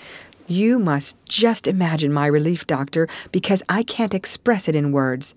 You 0.47 0.79
must 0.79 1.17
just 1.25 1.67
imagine 1.67 2.13
my 2.13 2.25
relief, 2.25 2.65
doctor, 2.65 3.09
because 3.33 3.61
I 3.67 3.83
can't 3.83 4.13
express 4.13 4.69
it 4.69 4.75
in 4.75 4.93
words. 4.93 5.35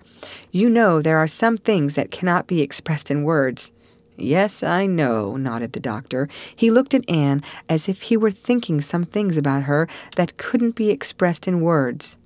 You 0.52 0.70
know 0.70 1.02
there 1.02 1.18
are 1.18 1.26
some 1.26 1.56
things 1.56 1.94
that 1.96 2.12
cannot 2.12 2.46
be 2.46 2.62
expressed 2.62 3.10
in 3.10 3.24
words. 3.24 3.72
Yes, 4.16 4.62
I 4.62 4.86
know, 4.86 5.36
nodded 5.36 5.72
the 5.72 5.80
doctor. 5.80 6.28
He 6.54 6.70
looked 6.70 6.94
at 6.94 7.08
Anne 7.08 7.42
as 7.68 7.88
if 7.88 8.02
he 8.02 8.16
were 8.16 8.30
thinking 8.30 8.80
some 8.80 9.02
things 9.02 9.36
about 9.36 9.64
her 9.64 9.88
that 10.16 10.36
couldn't 10.36 10.76
be 10.76 10.90
expressed 10.90 11.48
in 11.48 11.60
words. 11.60 12.16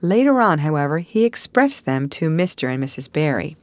Later 0.00 0.40
on, 0.40 0.60
however, 0.60 0.98
he 0.98 1.24
expressed 1.24 1.84
them 1.84 2.08
to 2.08 2.28
Mr. 2.28 2.68
and 2.72 2.82
Mrs. 2.82 3.12
Barry. 3.12 3.56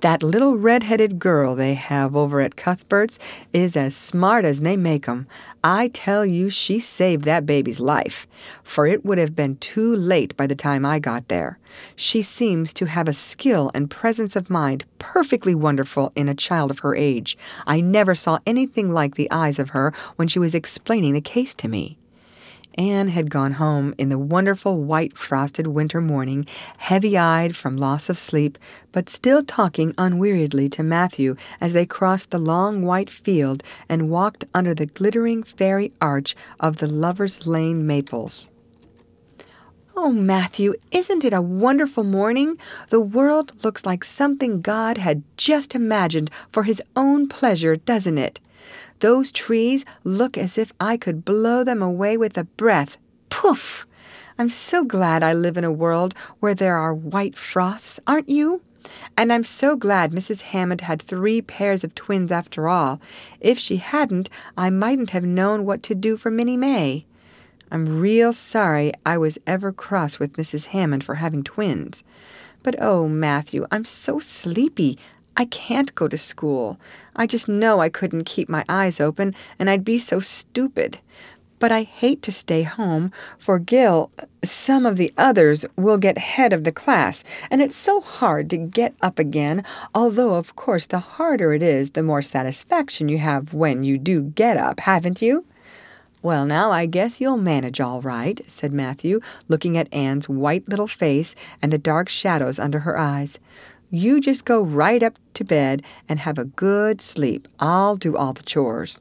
That 0.00 0.22
little 0.22 0.56
red-headed 0.56 1.18
girl 1.18 1.54
they 1.54 1.74
have 1.74 2.16
over 2.16 2.40
at 2.40 2.56
Cuthbert's 2.56 3.18
is 3.52 3.76
as 3.76 3.94
smart 3.94 4.46
as 4.46 4.60
they 4.60 4.74
make 4.74 5.06
'em. 5.06 5.26
I 5.62 5.88
tell 5.88 6.24
you 6.24 6.48
she 6.48 6.78
saved 6.78 7.24
that 7.24 7.44
baby's 7.44 7.80
life, 7.80 8.26
for 8.62 8.86
it 8.86 9.04
would 9.04 9.18
have 9.18 9.36
been 9.36 9.56
too 9.56 9.94
late 9.94 10.34
by 10.38 10.46
the 10.46 10.54
time 10.54 10.86
I 10.86 11.00
got 11.00 11.28
there. 11.28 11.58
She 11.96 12.22
seems 12.22 12.72
to 12.74 12.86
have 12.86 13.08
a 13.08 13.12
skill 13.12 13.70
and 13.74 13.90
presence 13.90 14.36
of 14.36 14.48
mind 14.48 14.86
perfectly 14.98 15.54
wonderful 15.54 16.12
in 16.16 16.30
a 16.30 16.34
child 16.34 16.70
of 16.70 16.78
her 16.78 16.94
age. 16.94 17.36
I 17.66 17.82
never 17.82 18.14
saw 18.14 18.38
anything 18.46 18.94
like 18.94 19.16
the 19.16 19.30
eyes 19.30 19.58
of 19.58 19.70
her 19.70 19.92
when 20.16 20.28
she 20.28 20.38
was 20.38 20.54
explaining 20.54 21.12
the 21.12 21.20
case 21.20 21.54
to 21.56 21.68
me. 21.68 21.98
Anne 22.78 23.08
had 23.08 23.30
gone 23.30 23.52
home 23.52 23.94
in 23.98 24.08
the 24.08 24.18
wonderful 24.18 24.82
white 24.82 25.16
frosted 25.16 25.66
winter 25.66 26.00
morning, 26.00 26.46
heavy 26.78 27.18
eyed 27.18 27.56
from 27.56 27.76
loss 27.76 28.08
of 28.08 28.16
sleep, 28.16 28.58
but 28.92 29.08
still 29.08 29.42
talking 29.42 29.94
unweariedly 29.98 30.68
to 30.68 30.82
Matthew 30.82 31.36
as 31.60 31.72
they 31.72 31.86
crossed 31.86 32.30
the 32.30 32.38
long 32.38 32.82
white 32.82 33.10
field 33.10 33.62
and 33.88 34.10
walked 34.10 34.44
under 34.54 34.74
the 34.74 34.86
glittering 34.86 35.42
fairy 35.42 35.92
arch 36.00 36.36
of 36.58 36.78
the 36.78 36.86
Lover's 36.86 37.46
Lane 37.46 37.86
maples. 37.86 38.50
Oh, 39.96 40.12
Matthew, 40.12 40.74
isn't 40.92 41.24
it 41.24 41.32
a 41.34 41.42
wonderful 41.42 42.04
morning? 42.04 42.56
The 42.88 43.00
world 43.00 43.64
looks 43.64 43.84
like 43.84 44.02
something 44.02 44.62
God 44.62 44.96
had 44.96 45.22
just 45.36 45.74
imagined 45.74 46.30
for 46.50 46.62
his 46.62 46.80
own 46.96 47.28
pleasure, 47.28 47.76
doesn't 47.76 48.16
it? 48.16 48.40
Those 49.00 49.32
trees 49.32 49.84
look 50.04 50.38
as 50.38 50.56
if 50.56 50.72
I 50.78 50.96
could 50.96 51.24
blow 51.24 51.64
them 51.64 51.82
away 51.82 52.16
with 52.16 52.38
a 52.38 52.44
breath. 52.44 52.98
Poof! 53.30 53.86
I'm 54.38 54.48
so 54.48 54.84
glad 54.84 55.22
I 55.22 55.32
live 55.34 55.56
in 55.56 55.64
a 55.64 55.72
world 55.72 56.14
where 56.38 56.54
there 56.54 56.76
are 56.76 56.94
white 56.94 57.34
frosts, 57.34 58.00
aren't 58.06 58.28
you? 58.28 58.62
And 59.16 59.32
I'm 59.32 59.44
so 59.44 59.76
glad 59.76 60.12
Mrs. 60.12 60.42
Hammond 60.42 60.82
had 60.82 61.02
three 61.02 61.42
pairs 61.42 61.84
of 61.84 61.94
twins 61.94 62.32
after 62.32 62.68
all. 62.68 63.00
If 63.40 63.58
she 63.58 63.76
hadn't, 63.76 64.30
I 64.56 64.70
mightn't 64.70 65.10
have 65.10 65.24
known 65.24 65.64
what 65.64 65.82
to 65.84 65.94
do 65.94 66.16
for 66.16 66.30
Minnie 66.30 66.56
May. 66.56 67.04
I'm 67.70 68.00
real 68.00 68.32
sorry 68.32 68.92
I 69.06 69.16
was 69.16 69.38
ever 69.46 69.72
cross 69.72 70.18
with 70.18 70.34
Mrs. 70.34 70.66
Hammond 70.66 71.04
for 71.04 71.16
having 71.16 71.44
twins. 71.44 72.02
But 72.62 72.76
oh, 72.80 73.08
Matthew, 73.08 73.66
I'm 73.70 73.84
so 73.84 74.18
sleepy. 74.18 74.98
I 75.36 75.44
can't 75.46 75.94
go 75.94 76.08
to 76.08 76.18
school. 76.18 76.78
I 77.16 77.26
just 77.26 77.48
know 77.48 77.80
I 77.80 77.88
couldn't 77.88 78.24
keep 78.24 78.48
my 78.48 78.64
eyes 78.68 79.00
open, 79.00 79.34
and 79.58 79.70
I'd 79.70 79.84
be 79.84 79.98
so 79.98 80.20
stupid. 80.20 80.98
But 81.58 81.70
I 81.70 81.82
hate 81.82 82.22
to 82.22 82.32
stay 82.32 82.62
home, 82.62 83.12
for 83.38 83.58
Gil, 83.58 84.10
some 84.42 84.86
of 84.86 84.96
the 84.96 85.12
others, 85.18 85.66
will 85.76 85.98
get 85.98 86.16
head 86.16 86.54
of 86.54 86.64
the 86.64 86.72
class, 86.72 87.22
and 87.50 87.60
it's 87.60 87.76
so 87.76 88.00
hard 88.00 88.48
to 88.50 88.56
get 88.56 88.94
up 89.02 89.18
again, 89.18 89.62
although, 89.94 90.34
of 90.34 90.56
course, 90.56 90.86
the 90.86 90.98
harder 90.98 91.52
it 91.52 91.62
is, 91.62 91.90
the 91.90 92.02
more 92.02 92.22
satisfaction 92.22 93.10
you 93.10 93.18
have 93.18 93.52
when 93.52 93.84
you 93.84 93.98
do 93.98 94.22
get 94.22 94.56
up, 94.56 94.80
haven't 94.80 95.20
you? 95.20 95.44
Well, 96.22 96.44
now, 96.44 96.70
I 96.70 96.84
guess 96.84 97.18
you'll 97.18 97.38
manage 97.38 97.80
all 97.80 98.02
right, 98.02 98.42
said 98.46 98.74
Matthew, 98.74 99.20
looking 99.48 99.78
at 99.78 99.92
Anne's 99.92 100.28
white 100.28 100.68
little 100.68 100.86
face 100.88 101.34
and 101.62 101.72
the 101.72 101.78
dark 101.78 102.10
shadows 102.10 102.58
under 102.58 102.80
her 102.80 102.98
eyes. 102.98 103.38
You 103.90 104.20
just 104.20 104.44
go 104.44 104.62
right 104.62 105.02
up 105.02 105.18
to 105.34 105.44
bed 105.44 105.82
and 106.08 106.20
have 106.20 106.38
a 106.38 106.44
good 106.44 107.00
sleep. 107.00 107.48
I'll 107.58 107.96
do 107.96 108.16
all 108.16 108.32
the 108.32 108.44
chores. 108.44 109.00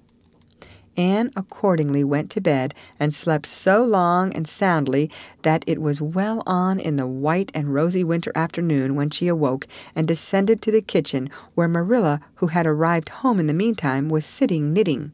Anne 0.97 1.29
accordingly 1.35 2.03
went 2.03 2.31
to 2.31 2.41
bed 2.41 2.73
and 2.99 3.13
slept 3.13 3.45
so 3.45 3.83
long 3.83 4.33
and 4.33 4.47
soundly 4.47 5.09
that 5.43 5.63
it 5.67 5.79
was 5.79 6.01
well 6.01 6.41
on 6.47 6.79
in 6.79 6.95
the 6.95 7.07
white 7.07 7.51
and 7.53 7.73
rosy 7.73 8.03
winter 8.03 8.31
afternoon 8.35 8.95
when 8.95 9.11
she 9.11 9.27
awoke 9.27 9.67
and 9.95 10.07
descended 10.07 10.61
to 10.61 10.71
the 10.71 10.81
kitchen, 10.81 11.29
where 11.53 11.67
Marilla, 11.67 12.19
who 12.35 12.47
had 12.47 12.65
arrived 12.65 13.09
home 13.09 13.39
in 13.39 13.47
the 13.47 13.53
meantime, 13.53 14.09
was 14.09 14.25
sitting 14.25 14.73
knitting. 14.73 15.13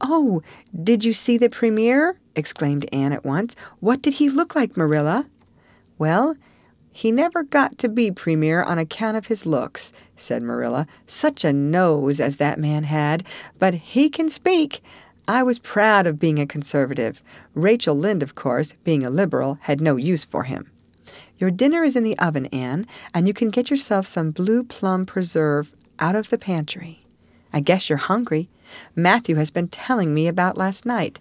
Oh, 0.00 0.42
did 0.82 1.04
you 1.04 1.12
see 1.12 1.36
the 1.36 1.50
premier? 1.50 2.16
exclaimed 2.34 2.88
Anne 2.92 3.12
at 3.12 3.24
once. 3.24 3.54
What 3.80 4.00
did 4.00 4.14
he 4.14 4.30
look 4.30 4.54
like, 4.54 4.76
Marilla? 4.76 5.26
Well, 5.98 6.36
he 6.92 7.10
never 7.10 7.42
got 7.42 7.78
to 7.78 7.88
be 7.88 8.10
premier 8.10 8.62
on 8.62 8.78
account 8.78 9.16
of 9.16 9.26
his 9.26 9.46
looks, 9.46 9.92
said 10.16 10.42
Marilla. 10.42 10.86
Such 11.06 11.44
a 11.44 11.52
nose 11.52 12.20
as 12.20 12.36
that 12.36 12.58
man 12.58 12.84
had, 12.84 13.24
but 13.58 13.74
he 13.74 14.10
can 14.10 14.28
speak. 14.28 14.82
I 15.26 15.42
was 15.42 15.58
proud 15.58 16.06
of 16.06 16.18
being 16.18 16.38
a 16.38 16.46
conservative. 16.46 17.22
Rachel 17.54 17.96
Lynde, 17.96 18.22
of 18.22 18.34
course, 18.34 18.74
being 18.84 19.04
a 19.04 19.10
liberal, 19.10 19.58
had 19.62 19.80
no 19.80 19.96
use 19.96 20.24
for 20.24 20.42
him. 20.44 20.70
Your 21.38 21.50
dinner 21.50 21.82
is 21.82 21.96
in 21.96 22.02
the 22.02 22.18
oven, 22.18 22.46
Anne, 22.46 22.86
and 23.14 23.26
you 23.26 23.34
can 23.34 23.50
get 23.50 23.70
yourself 23.70 24.06
some 24.06 24.30
blue 24.30 24.62
plum 24.62 25.06
preserve 25.06 25.74
out 25.98 26.14
of 26.14 26.30
the 26.30 26.38
pantry. 26.38 27.06
I 27.52 27.60
guess 27.60 27.88
you're 27.88 27.98
hungry. 27.98 28.48
Matthew 28.94 29.36
has 29.36 29.50
been 29.50 29.68
telling 29.68 30.14
me 30.14 30.26
about 30.26 30.56
last 30.56 30.86
night. 30.86 31.20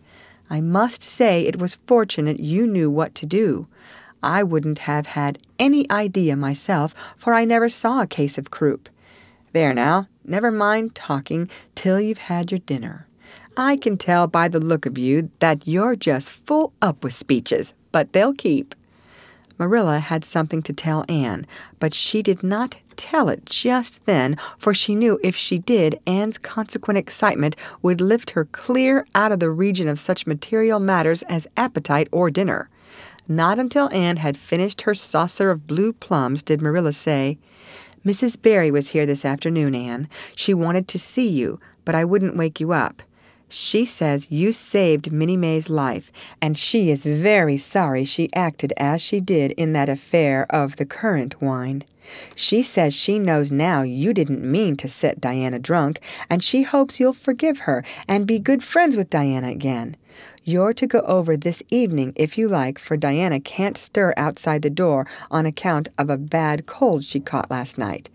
I 0.49 0.61
must 0.61 1.01
say 1.01 1.43
it 1.43 1.59
was 1.59 1.79
fortunate 1.87 2.39
you 2.39 2.67
knew 2.67 2.89
what 2.89 3.15
to 3.15 3.25
do. 3.25 3.67
I 4.23 4.43
wouldn't 4.43 4.79
have 4.79 5.07
had 5.07 5.39
any 5.57 5.89
idea 5.89 6.35
myself, 6.35 6.93
for 7.17 7.33
I 7.33 7.45
never 7.45 7.69
saw 7.69 8.01
a 8.01 8.07
case 8.07 8.37
of 8.37 8.51
croup. 8.51 8.89
There 9.53 9.73
now, 9.73 10.07
never 10.23 10.51
mind 10.51 10.95
talking 10.95 11.49
till 11.75 11.99
you've 11.99 12.17
had 12.17 12.51
your 12.51 12.59
dinner. 12.59 13.07
I 13.57 13.75
can 13.75 13.97
tell 13.97 14.27
by 14.27 14.47
the 14.47 14.59
look 14.59 14.85
of 14.85 14.97
you 14.97 15.29
that 15.39 15.67
you're 15.67 15.95
just 15.95 16.29
full 16.29 16.73
up 16.81 17.03
with 17.03 17.13
speeches, 17.13 17.73
but 17.91 18.13
they'll 18.13 18.33
keep. 18.33 18.75
Marilla 19.61 19.99
had 19.99 20.25
something 20.25 20.63
to 20.63 20.73
tell 20.73 21.05
Anne, 21.07 21.45
but 21.79 21.93
she 21.93 22.23
did 22.23 22.41
not 22.41 22.77
tell 22.95 23.29
it 23.29 23.45
just 23.45 24.03
then, 24.05 24.35
for 24.57 24.73
she 24.73 24.95
knew 24.95 25.19
if 25.23 25.35
she 25.35 25.59
did, 25.59 25.99
Anne's 26.07 26.39
consequent 26.39 26.97
excitement 26.97 27.55
would 27.83 28.01
lift 28.01 28.31
her 28.31 28.45
clear 28.45 29.05
out 29.13 29.31
of 29.31 29.39
the 29.39 29.51
region 29.51 29.87
of 29.87 29.99
such 29.99 30.25
material 30.25 30.79
matters 30.79 31.21
as 31.23 31.45
appetite 31.57 32.07
or 32.11 32.31
dinner. 32.31 32.70
Not 33.31 33.59
until 33.59 33.89
Anne 33.93 34.17
had 34.17 34.35
finished 34.35 34.81
her 34.81 34.93
saucer 34.93 35.51
of 35.51 35.65
blue 35.65 35.93
plums 35.93 36.43
did 36.43 36.61
Marilla 36.61 36.91
say, 36.91 37.37
Mrs. 38.05 38.41
Barry 38.41 38.71
was 38.71 38.89
here 38.89 39.05
this 39.05 39.23
afternoon, 39.23 39.73
Anne. 39.73 40.09
She 40.35 40.53
wanted 40.53 40.89
to 40.89 40.99
see 40.99 41.29
you, 41.29 41.57
but 41.85 41.95
I 41.95 42.03
wouldn't 42.03 42.35
wake 42.35 42.59
you 42.59 42.73
up. 42.73 43.01
She 43.47 43.85
says 43.85 44.33
you 44.33 44.51
saved 44.51 45.13
Minnie 45.13 45.37
May's 45.37 45.69
life, 45.69 46.11
and 46.41 46.57
she 46.57 46.91
is 46.91 47.05
very 47.05 47.55
sorry 47.55 48.03
she 48.03 48.27
acted 48.35 48.73
as 48.75 49.01
she 49.01 49.21
did 49.21 49.53
in 49.53 49.71
that 49.71 49.87
affair 49.87 50.45
of 50.49 50.75
the 50.75 50.85
currant 50.85 51.41
wine. 51.41 51.85
She 52.35 52.61
says 52.61 52.93
she 52.93 53.17
knows 53.17 53.49
now 53.49 53.81
you 53.81 54.13
didn't 54.13 54.43
mean 54.43 54.75
to 54.75 54.89
set 54.89 55.21
Diana 55.21 55.57
drunk, 55.57 56.01
and 56.29 56.43
she 56.43 56.63
hopes 56.63 56.99
you'll 56.99 57.13
forgive 57.13 57.59
her 57.59 57.81
and 58.09 58.27
be 58.27 58.39
good 58.39 58.61
friends 58.61 58.97
with 58.97 59.09
Diana 59.09 59.47
again. 59.47 59.95
You're 60.43 60.73
to 60.73 60.87
go 60.87 60.99
over 61.01 61.37
this 61.37 61.61
evening 61.69 62.13
if 62.15 62.37
you 62.37 62.47
like, 62.47 62.79
for 62.79 62.97
Diana 62.97 63.39
can't 63.39 63.77
stir 63.77 64.13
outside 64.17 64.61
the 64.61 64.69
door 64.69 65.07
on 65.29 65.45
account 65.45 65.89
of 65.97 66.09
a 66.09 66.17
bad 66.17 66.65
cold 66.65 67.03
she 67.03 67.19
caught 67.19 67.51
last 67.51 67.77
night. 67.77 68.09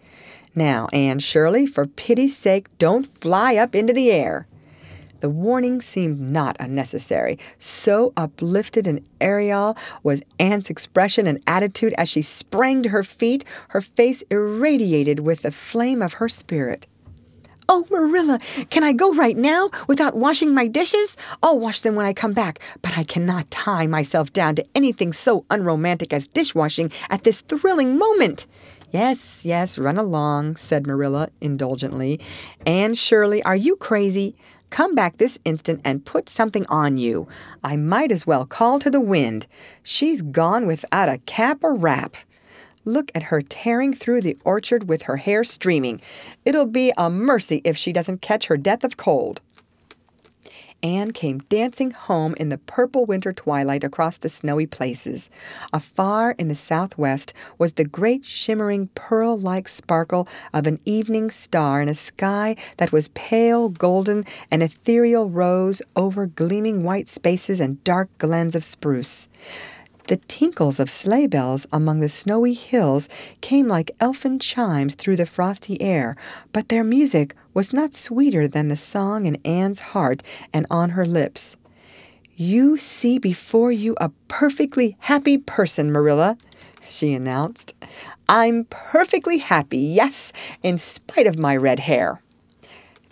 Now, 0.55 0.89
Anne 0.93 1.19
Shirley, 1.19 1.67
for 1.67 1.87
pity's 1.87 2.37
sake, 2.37 2.67
don't 2.79 3.07
fly 3.07 3.57
up 3.57 3.75
into 3.75 3.93
the 3.93 4.11
air. 4.11 4.47
The 5.21 5.31
warning 5.31 5.81
seemed 5.81 6.21
not 6.21 6.57
unnecessary. 6.61 7.39
So 7.59 8.13
uplifted 8.17 8.87
and 8.87 9.05
aerial 9.21 9.77
was 10.03 10.23
Anne's 10.39 10.71
expression 10.71 11.27
and 11.27 11.43
attitude 11.47 11.95
as 11.99 12.09
she 12.09 12.23
sprang 12.23 12.83
to 12.83 12.91
her 12.91 13.03
feet, 13.03 13.45
her 13.69 13.81
face 13.81 14.23
irradiated 14.31 15.21
with 15.21 15.43
the 15.43 15.51
flame 15.51 16.03
of 16.03 16.15
her 16.15 16.29
spirit. 16.29 16.87
Oh, 17.69 17.85
Marilla, 17.91 18.39
can 18.71 18.85
I 18.85 18.93
go 18.93 19.13
right 19.13 19.37
now 19.37 19.71
without 19.89 20.17
washing 20.17 20.55
my 20.55 20.69
dishes? 20.69 21.17
I'll 21.43 21.59
wash 21.59 21.81
them 21.81 21.97
when 21.97 22.07
I 22.07 22.13
come 22.13 22.33
back, 22.33 22.61
but 22.81 22.97
I 22.97 23.03
cannot 23.03 23.51
tie 23.51 23.89
myself 23.89 24.33
down 24.33 24.55
to 24.55 24.67
anything 24.77 25.13
so 25.13 25.45
unromantic 25.51 26.13
as 26.13 26.29
dishwashing 26.29 26.93
at 27.11 27.25
this 27.25 27.41
thrilling 27.41 27.99
moment. 27.99 28.47
Yes, 28.93 29.45
yes, 29.45 29.79
run 29.79 29.99
along, 29.99 30.57
said 30.57 30.87
Marilla 30.87 31.29
indulgently. 31.41 32.21
Anne 32.65 32.95
Shirley, 32.95 33.43
are 33.43 33.57
you 33.57 33.75
crazy? 33.77 34.37
Come 34.71 34.95
back 34.95 35.17
this 35.17 35.39
instant 35.45 35.81
and 35.85 36.05
put 36.05 36.29
something 36.29 36.67
on 36.67 36.99
you. 36.99 37.27
I 37.65 37.77
might 37.77 38.13
as 38.13 38.27
well 38.27 38.47
call 38.47 38.79
to 38.79 38.91
the 38.91 39.01
wind. 39.01 39.49
She's 39.83 40.23
gone 40.23 40.67
without 40.67 41.09
a 41.09 41.19
cap 41.19 41.65
or 41.65 41.75
wrap. 41.75 42.17
Look 42.87 43.11
at 43.15 43.25
her 43.25 43.43
tearing 43.43 43.93
through 43.93 44.23
the 44.23 44.39
orchard 44.45 44.89
with 44.89 45.03
her 45.03 45.19
hair 45.19 45.45
streaming. 45.45 46.01
It'll 46.45 46.67
be 46.67 46.93
a 46.97 47.11
mercy 47.11 47.61
if 47.65 47.77
she 47.77 47.93
doesn't 47.93 48.23
catch 48.23 48.47
her 48.47 48.57
death 48.57 48.85
of 48.85 48.97
cold. 48.97 49.41
Anne 50.83 51.11
came 51.11 51.41
dancing 51.49 51.91
home 51.91 52.35
in 52.39 52.49
the 52.49 52.59
purple 52.59 53.07
winter 53.07 53.33
twilight 53.33 53.83
across 53.83 54.19
the 54.19 54.29
snowy 54.29 54.67
places. 54.67 55.31
Afar 55.73 56.37
in 56.39 56.47
the 56.47 56.55
southwest 56.55 57.35
was 57.59 57.73
the 57.73 57.85
great 57.85 58.25
shimmering 58.25 58.89
pearl 58.95 59.37
like 59.37 59.67
sparkle 59.67 60.29
of 60.53 60.67
an 60.69 60.79
evening 60.85 61.31
star 61.31 61.83
in 61.83 61.89
a 61.89 61.95
sky 61.95 62.55
that 62.77 62.93
was 62.93 63.09
pale 63.09 63.69
golden 63.69 64.25
and 64.51 64.63
ethereal 64.63 65.29
rose 65.29 65.83
over 65.97 66.27
gleaming 66.27 66.85
white 66.85 67.09
spaces 67.09 67.59
and 67.59 67.83
dark 67.83 68.09
glens 68.19 68.55
of 68.55 68.63
spruce. 68.63 69.27
The 70.09 70.19
tinkles 70.29 70.79
of 70.79 70.89
sleigh 70.89 71.27
bells 71.27 71.67
among 71.73 71.99
the 71.99 72.09
snowy 72.09 72.53
hills 72.53 73.09
came 73.41 73.67
like 73.67 73.91
elfin 73.99 74.39
chimes 74.39 74.95
through 74.95 75.17
the 75.17 75.27
frosty 75.27 75.81
air, 75.83 76.17
but 76.53 76.69
their 76.69 76.85
music 76.85 77.35
was 77.55 77.73
not 77.73 77.95
sweeter 77.95 78.47
than 78.47 78.69
the 78.69 78.77
song 78.77 79.27
in 79.27 79.37
Anne's 79.45 79.81
heart 79.81 80.23
and 80.53 80.65
on 80.71 80.91
her 80.91 81.05
lips. 81.05 81.57
You 82.37 82.77
see 82.77 83.19
before 83.19 83.73
you 83.73 83.97
a 84.01 84.11
perfectly 84.29 84.97
happy 85.01 85.39
person, 85.39 85.91
Marilla, 85.91 86.39
she 86.83 87.13
announced. 87.13 87.75
I'm 88.29 88.67
perfectly 88.67 89.39
happy, 89.39 89.79
yes, 89.79 90.33
in 90.63 90.79
spite 90.79 91.27
of 91.27 91.39
my 91.39 91.57
red 91.57 91.81
hair. 91.81 92.23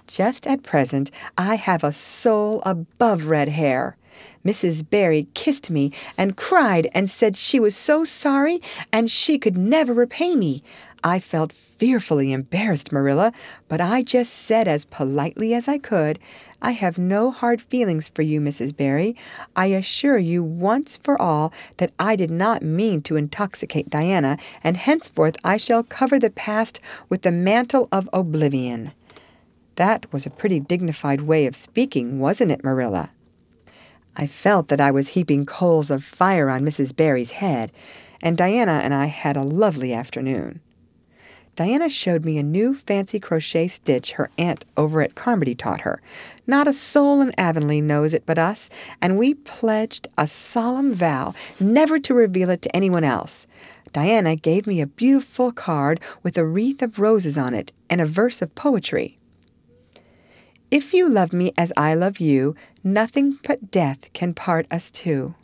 Just 0.07 0.47
at 0.47 0.63
present, 0.63 1.11
I 1.37 1.57
have 1.57 1.83
a 1.83 1.93
soul 1.93 2.63
above 2.65 3.27
red 3.27 3.49
hair. 3.49 3.97
Mrs. 4.45 4.89
Barry 4.89 5.29
kissed 5.35 5.71
me 5.71 5.93
and 6.17 6.37
cried 6.37 6.89
and 6.95 7.09
said 7.09 7.37
she 7.37 7.59
was 7.59 7.77
so 7.77 8.05
sorry 8.05 8.61
and 8.93 9.11
she 9.11 9.39
could 9.39 9.57
never 9.57 9.93
repay 9.93 10.37
me. 10.37 10.63
I 11.07 11.19
felt 11.19 11.53
fearfully 11.53 12.33
embarrassed, 12.33 12.91
Marilla, 12.91 13.35
but 13.69 13.79
I 13.79 14.03
just 14.03 14.33
said 14.33 14.67
as 14.67 14.87
politely 14.87 15.53
as 15.53 15.69
I 15.69 15.77
could, 15.77 16.19
I 16.63 16.71
have 16.71 16.97
no 16.97 17.31
hard 17.31 17.61
feelings 17.61 18.09
for 18.09 18.23
you, 18.23 18.41
Mrs. 18.41 18.75
Barry. 18.75 19.15
I 19.55 19.67
assure 19.67 20.17
you 20.17 20.43
once 20.43 20.97
for 20.97 21.21
all 21.21 21.53
that 21.77 21.93
I 21.99 22.17
did 22.17 22.31
not 22.31 22.63
mean 22.63 23.03
to 23.03 23.17
intoxicate 23.17 23.91
Diana, 23.91 24.39
and 24.63 24.79
henceforth 24.79 25.37
I 25.45 25.59
shall 25.59 25.83
cover 25.83 26.19
the 26.19 26.31
past 26.31 26.81
with 27.11 27.21
the 27.21 27.31
mantle 27.31 27.87
of 27.93 28.09
oblivion. 28.15 28.93
That 29.77 30.11
was 30.11 30.25
a 30.25 30.31
pretty 30.31 30.59
dignified 30.59 31.21
way 31.21 31.45
of 31.45 31.55
speaking, 31.55 32.19
wasn't 32.19 32.51
it, 32.51 32.65
Marilla? 32.65 33.11
I 34.17 34.27
felt 34.27 34.69
that 34.69 34.81
I 34.81 34.91
was 34.91 35.09
heaping 35.09 35.45
coals 35.45 35.91
of 35.91 36.05
fire 36.05 36.49
on 36.49 36.63
Mrs. 36.63 36.95
Barry's 36.95 37.33
head, 37.33 37.73
and 38.23 38.37
Diana 38.37 38.81
and 38.83 38.95
I 38.95 39.07
had 39.07 39.37
a 39.37 39.43
lovely 39.43 39.93
afternoon. 39.93 40.61
Diana 41.57 41.89
showed 41.89 42.25
me 42.25 42.37
a 42.37 42.43
new 42.43 42.75
fancy 42.75 43.21
crochet 43.21 43.69
stitch 43.69 44.13
her 44.13 44.29
aunt 44.37 44.65
over 44.77 45.03
at 45.03 45.15
Carmody 45.15 45.55
taught 45.55 45.83
her. 45.83 46.01
Not 46.47 46.67
a 46.67 46.73
soul 46.73 47.21
in 47.21 47.33
Avonlea 47.39 47.81
knows 47.81 48.13
it 48.13 48.25
but 48.27 48.39
us, 48.39 48.69
and 49.01 49.19
we 49.19 49.35
pledged 49.35 50.09
a 50.19 50.27
solemn 50.27 50.93
vow 50.93 51.33
never 51.61 51.99
to 52.01 52.15
reveal 52.15 52.51
it 52.51 52.63
to 52.63 52.75
anyone 52.75 53.05
else. 53.05 53.47
Diana 53.93 54.35
gave 54.35 54.67
me 54.67 54.81
a 54.81 54.87
beautiful 54.87 55.53
card 55.53 56.01
with 56.25 56.37
a 56.37 56.45
wreath 56.45 56.83
of 56.83 56.99
roses 56.99 57.39
on 57.39 57.55
it 57.55 57.71
and 57.89 58.01
a 58.01 58.07
verse 58.07 58.43
of 58.43 58.55
poetry. 58.57 59.19
If 60.75 60.93
you 60.93 61.09
love 61.09 61.33
me 61.33 61.53
as 61.57 61.73
I 61.77 61.95
love 61.95 62.19
you, 62.19 62.57
nothing 62.83 63.39
but 63.47 63.71
death 63.71 64.13
can 64.13 64.35
part 64.35 64.67
us 64.73 64.91
two. 64.91 65.37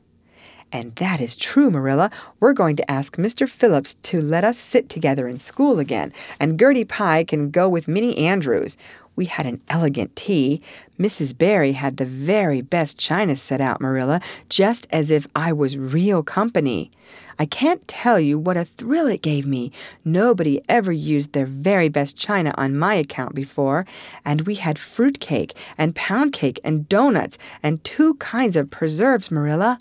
And 0.73 0.97
that 0.97 1.21
is 1.21 1.37
true, 1.37 1.71
Marilla. 1.71 2.11
We're 2.40 2.53
going 2.53 2.75
to 2.75 2.90
ask 2.90 3.14
Mr. 3.14 3.49
Phillips 3.49 3.95
to 4.03 4.21
let 4.21 4.43
us 4.43 4.59
sit 4.59 4.88
together 4.88 5.29
in 5.29 5.38
school 5.38 5.79
again, 5.79 6.12
and 6.40 6.59
Gertie 6.59 6.85
Pye 6.85 7.23
can 7.23 7.53
go 7.53 7.69
with 7.69 7.87
Minnie 7.87 8.19
Andrews. 8.19 8.77
We 9.14 9.27
had 9.27 9.47
an 9.47 9.61
elegant 9.69 10.16
tea. 10.16 10.62
Mrs. 10.99 11.38
Barry 11.38 11.73
had 11.73 11.99
the 11.99 12.07
very 12.07 12.61
best 12.61 12.99
china 12.99 13.37
set 13.37 13.61
out, 13.61 13.81
Marilla, 13.81 14.21
just 14.49 14.88
as 14.90 15.12
if 15.12 15.29
I 15.37 15.53
was 15.53 15.79
real 15.79 16.25
company. 16.25 16.90
I 17.40 17.46
can't 17.46 17.88
tell 17.88 18.20
you 18.20 18.38
what 18.38 18.59
a 18.59 18.66
thrill 18.66 19.07
it 19.07 19.22
gave 19.22 19.46
me. 19.46 19.72
Nobody 20.05 20.61
ever 20.68 20.92
used 20.92 21.33
their 21.33 21.46
very 21.46 21.88
best 21.88 22.14
china 22.14 22.53
on 22.59 22.76
my 22.76 22.96
account 22.96 23.35
before, 23.35 23.87
and 24.26 24.42
we 24.42 24.57
had 24.57 24.79
fruit 24.79 25.20
cake 25.20 25.55
and 25.79 25.96
pound 25.96 26.35
cake 26.35 26.61
and 26.62 26.87
doughnuts 26.87 27.38
and 27.62 27.83
two 27.83 28.12
kinds 28.16 28.57
of 28.57 28.70
preserves, 28.70 29.31
Marilla. 29.31 29.79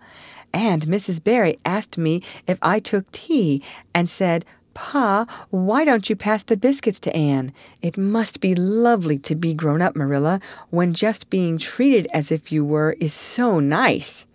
And 0.54 0.84
Mrs. 0.84 1.22
Barry 1.22 1.58
asked 1.66 1.98
me 1.98 2.24
if 2.48 2.58
I 2.62 2.80
took 2.80 3.12
tea 3.12 3.62
and 3.94 4.08
said, 4.08 4.46
Pa, 4.74 5.26
why 5.50 5.84
don't 5.84 6.10
you 6.10 6.16
pass 6.16 6.44
the 6.44 6.56
biscuits 6.56 7.02
to 7.02 7.14
Anne? 7.14 7.52
It 7.82 7.98
must 7.98 8.40
be 8.40 8.56
lovely 8.56 9.20
to 9.20 9.36
be 9.36 9.54
grown 9.54 9.82
up, 9.82 9.98
Marilla, 9.98 10.40
when 10.70 10.94
just 10.94 11.30
being 11.30 11.58
treated 11.58 12.08
as 12.14 12.32
if 12.32 12.54
you 12.54 12.64
were 12.64 12.96
is 13.02 13.14
so 13.14 13.60
nice. 13.60 14.28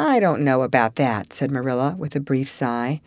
I 0.00 0.18
don't 0.18 0.40
know 0.40 0.62
about 0.62 0.94
that, 0.94 1.30
said 1.30 1.50
Marilla 1.50 1.94
with 1.98 2.16
a 2.16 2.20
brief 2.20 2.48
sigh. 2.48 3.02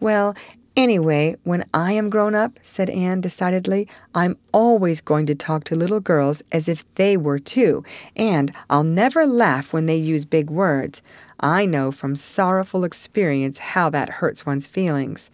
Well, 0.00 0.34
Anyway, 0.76 1.36
when 1.42 1.64
I 1.74 1.92
am 1.92 2.08
grown 2.08 2.34
up, 2.34 2.58
said 2.62 2.88
Anne 2.88 3.20
decidedly, 3.20 3.88
I'm 4.14 4.38
always 4.52 5.00
going 5.00 5.26
to 5.26 5.34
talk 5.34 5.64
to 5.64 5.74
little 5.74 6.00
girls 6.00 6.42
as 6.52 6.68
if 6.68 6.94
they 6.94 7.16
were 7.16 7.40
too, 7.40 7.84
and 8.16 8.52
I'll 8.70 8.84
never 8.84 9.26
laugh 9.26 9.72
when 9.72 9.86
they 9.86 9.96
use 9.96 10.24
big 10.24 10.48
words. 10.48 11.02
I 11.40 11.66
know 11.66 11.90
from 11.90 12.16
sorrowful 12.16 12.84
experience 12.84 13.58
how 13.58 13.90
that 13.90 14.08
hurts 14.08 14.46
one's 14.46 14.68
feelings. 14.68 15.30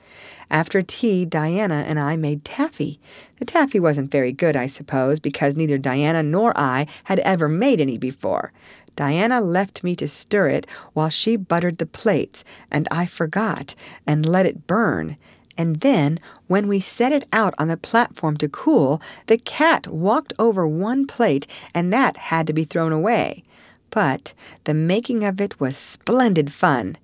After 0.50 0.80
tea, 0.80 1.24
Diana 1.24 1.84
and 1.86 2.00
I 2.00 2.16
made 2.16 2.44
taffy. 2.44 2.98
The 3.36 3.44
taffy 3.44 3.78
wasn't 3.78 4.10
very 4.10 4.32
good, 4.32 4.56
I 4.56 4.66
suppose, 4.66 5.20
because 5.20 5.54
neither 5.54 5.78
Diana 5.78 6.22
nor 6.22 6.58
I 6.58 6.86
had 7.04 7.18
ever 7.20 7.48
made 7.48 7.80
any 7.80 7.98
before. 7.98 8.52
Diana 8.96 9.40
left 9.40 9.84
me 9.84 9.94
to 9.96 10.08
stir 10.08 10.48
it 10.48 10.66
while 10.94 11.10
she 11.10 11.36
buttered 11.36 11.78
the 11.78 11.86
plates, 11.86 12.44
and 12.70 12.88
I 12.90 13.06
forgot 13.06 13.74
and 14.06 14.26
let 14.26 14.46
it 14.46 14.66
burn. 14.66 15.16
And 15.58 15.76
then, 15.76 16.18
when 16.48 16.66
we 16.66 16.80
set 16.80 17.12
it 17.12 17.28
out 17.32 17.54
on 17.58 17.68
the 17.68 17.76
platform 17.76 18.36
to 18.38 18.48
cool, 18.48 19.00
the 19.26 19.38
cat 19.38 19.86
walked 19.86 20.34
over 20.38 20.66
one 20.66 21.06
plate, 21.06 21.46
and 21.74 21.92
that 21.92 22.16
had 22.16 22.46
to 22.46 22.52
be 22.52 22.64
thrown 22.64 22.92
away. 22.92 23.42
But 23.90 24.34
the 24.64 24.74
making 24.74 25.24
of 25.24 25.40
it 25.40 25.60
was 25.60 25.76
splendid 25.76 26.52
fun. 26.52 26.96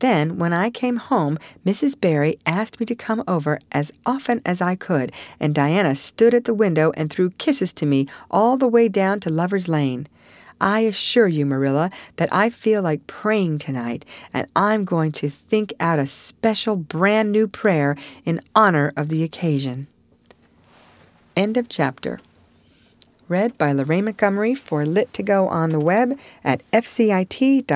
Then, 0.00 0.38
when 0.38 0.52
I 0.52 0.70
came 0.70 0.96
home, 0.96 1.38
Mrs. 1.64 2.00
Barry 2.00 2.38
asked 2.46 2.80
me 2.80 2.86
to 2.86 2.94
come 2.94 3.22
over 3.28 3.60
as 3.70 3.92
often 4.06 4.40
as 4.46 4.60
I 4.60 4.74
could, 4.74 5.12
and 5.38 5.54
Diana 5.54 5.94
stood 5.94 6.34
at 6.34 6.46
the 6.46 6.54
window 6.54 6.90
and 6.96 7.10
threw 7.10 7.30
kisses 7.30 7.72
to 7.74 7.86
me 7.86 8.08
all 8.30 8.56
the 8.56 8.68
way 8.68 8.88
down 8.88 9.20
to 9.20 9.30
Lover's 9.30 9.68
Lane. 9.68 10.08
I 10.60 10.80
assure 10.80 11.28
you, 11.28 11.46
Marilla, 11.46 11.90
that 12.16 12.28
I 12.32 12.50
feel 12.50 12.82
like 12.82 13.06
praying 13.06 13.58
tonight, 13.58 14.04
and 14.32 14.46
I'm 14.54 14.84
going 14.84 15.12
to 15.12 15.30
think 15.30 15.72
out 15.80 15.98
a 15.98 16.06
special 16.06 16.76
brand 16.76 17.32
new 17.32 17.48
prayer 17.48 17.96
in 18.24 18.40
honor 18.54 18.92
of 18.96 19.08
the 19.08 19.22
occasion. 19.22 19.86
End 21.36 21.56
of 21.56 21.68
chapter. 21.68 22.18
Read 23.28 23.56
by 23.56 23.72
Lorraine 23.72 24.04
Montgomery 24.06 24.54
for 24.54 24.84
Lit 24.84 25.12
to 25.14 25.22
Go 25.22 25.46
on 25.48 25.70
the 25.70 25.78
web 25.78 26.18
at 26.42 26.62
fcit.usf.edu. 26.72 27.68